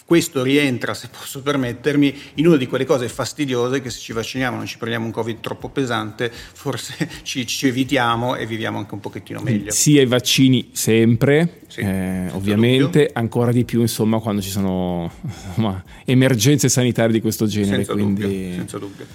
questo 0.10 0.42
rientra, 0.42 0.96
se 0.96 1.08
posso 1.16 1.44
permettermi, 1.44 2.16
in 2.36 2.48
una 2.48 2.58
di 2.58 2.66
quelle 2.66 2.84
cose 2.84 3.08
fastidiose 3.08 3.80
che 3.80 3.92
se 3.92 4.00
ci 4.00 4.12
vacciniamo 4.12 4.58
non 4.58 4.66
ci 4.66 4.80
prendiamo 4.80 5.06
un 5.06 5.12
Covid 5.12 5.40
troppo 5.40 5.70
pesante, 5.70 6.32
forse 6.32 7.08
ci, 7.22 7.46
ci 7.46 7.68
evitiamo 7.68 8.36
e 8.36 8.48
viviamo 8.48 8.80
anche 8.80 8.96
un 8.96 9.02
pochettino 9.02 9.40
meglio. 9.40 9.70
Sia 9.70 10.02
i 10.02 10.08
vaccini 10.08 10.70
sempre, 10.72 11.60
sì, 11.68 11.82
eh, 11.82 12.28
ovviamente, 12.32 13.04
dubbio. 13.04 13.12
ancora 13.14 13.52
di 13.52 13.64
più 13.66 13.82
insomma 13.82 14.18
quando 14.18 14.42
ci 14.42 14.50
sono 14.50 15.12
insomma, 15.22 15.84
emergenze 16.06 16.70
sanitarie 16.70 17.14
di 17.14 17.22
questo 17.22 17.46
genere. 17.46 17.84
Senza 17.84 17.94
quindi... 17.94 18.22
dubbio. 18.24 18.54
Senza 18.56 18.78
dubbio. 18.80 19.06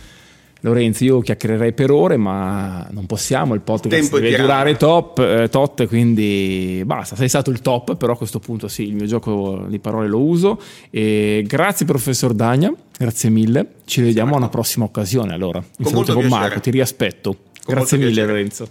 Lorenzo, 0.65 1.05
io 1.05 1.21
chiacchiererei 1.21 1.75
per 1.75 1.91
ore, 1.91 2.17
ma 2.17 2.87
non 2.91 3.05
possiamo, 3.05 3.53
il 3.53 3.61
podcast 3.61 4.15
deve 4.15 4.29
tirare. 4.29 4.43
durare 4.43 4.77
top, 4.77 5.19
eh, 5.19 5.49
tot, 5.51 5.87
quindi 5.87 6.83
basta, 6.87 7.17
sei 7.17 7.29
stato 7.29 7.51
il 7.51 7.61
top, 7.61 7.97
però 7.97 8.15
a 8.15 8.17
questo 8.17 8.39
punto 8.39 8.67
sì, 8.67 8.89
il 8.89 8.95
mio 8.95 9.05
gioco 9.05 9.67
di 9.69 9.79
parole 9.79 10.09
lo 10.09 10.21
uso. 10.21 10.59
E 10.89 11.45
grazie 11.47 11.85
professor 11.85 12.33
Dagna, 12.33 12.73
grazie 12.97 13.29
mille, 13.29 13.73
ci 13.85 14.01
vediamo 14.01 14.35
a 14.35 14.37
una 14.39 14.49
prossima 14.49 14.87
occasione 14.87 15.35
allora. 15.35 15.63
In 15.79 15.85
con 15.85 16.03
con 16.03 16.25
Marco, 16.27 16.61
ti 16.61 16.71
riaspetto. 16.71 17.37
Con 17.63 17.75
grazie 17.75 17.99
mille 17.99 18.11
piacere. 18.13 18.33
Lorenzo. 18.33 18.69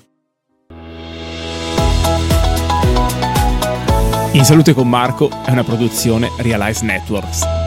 In 4.31 4.43
salute 4.45 4.73
con 4.73 4.89
Marco 4.89 5.29
è 5.45 5.51
una 5.51 5.63
produzione 5.63 6.31
Realize 6.39 6.83
Networks. 6.83 7.62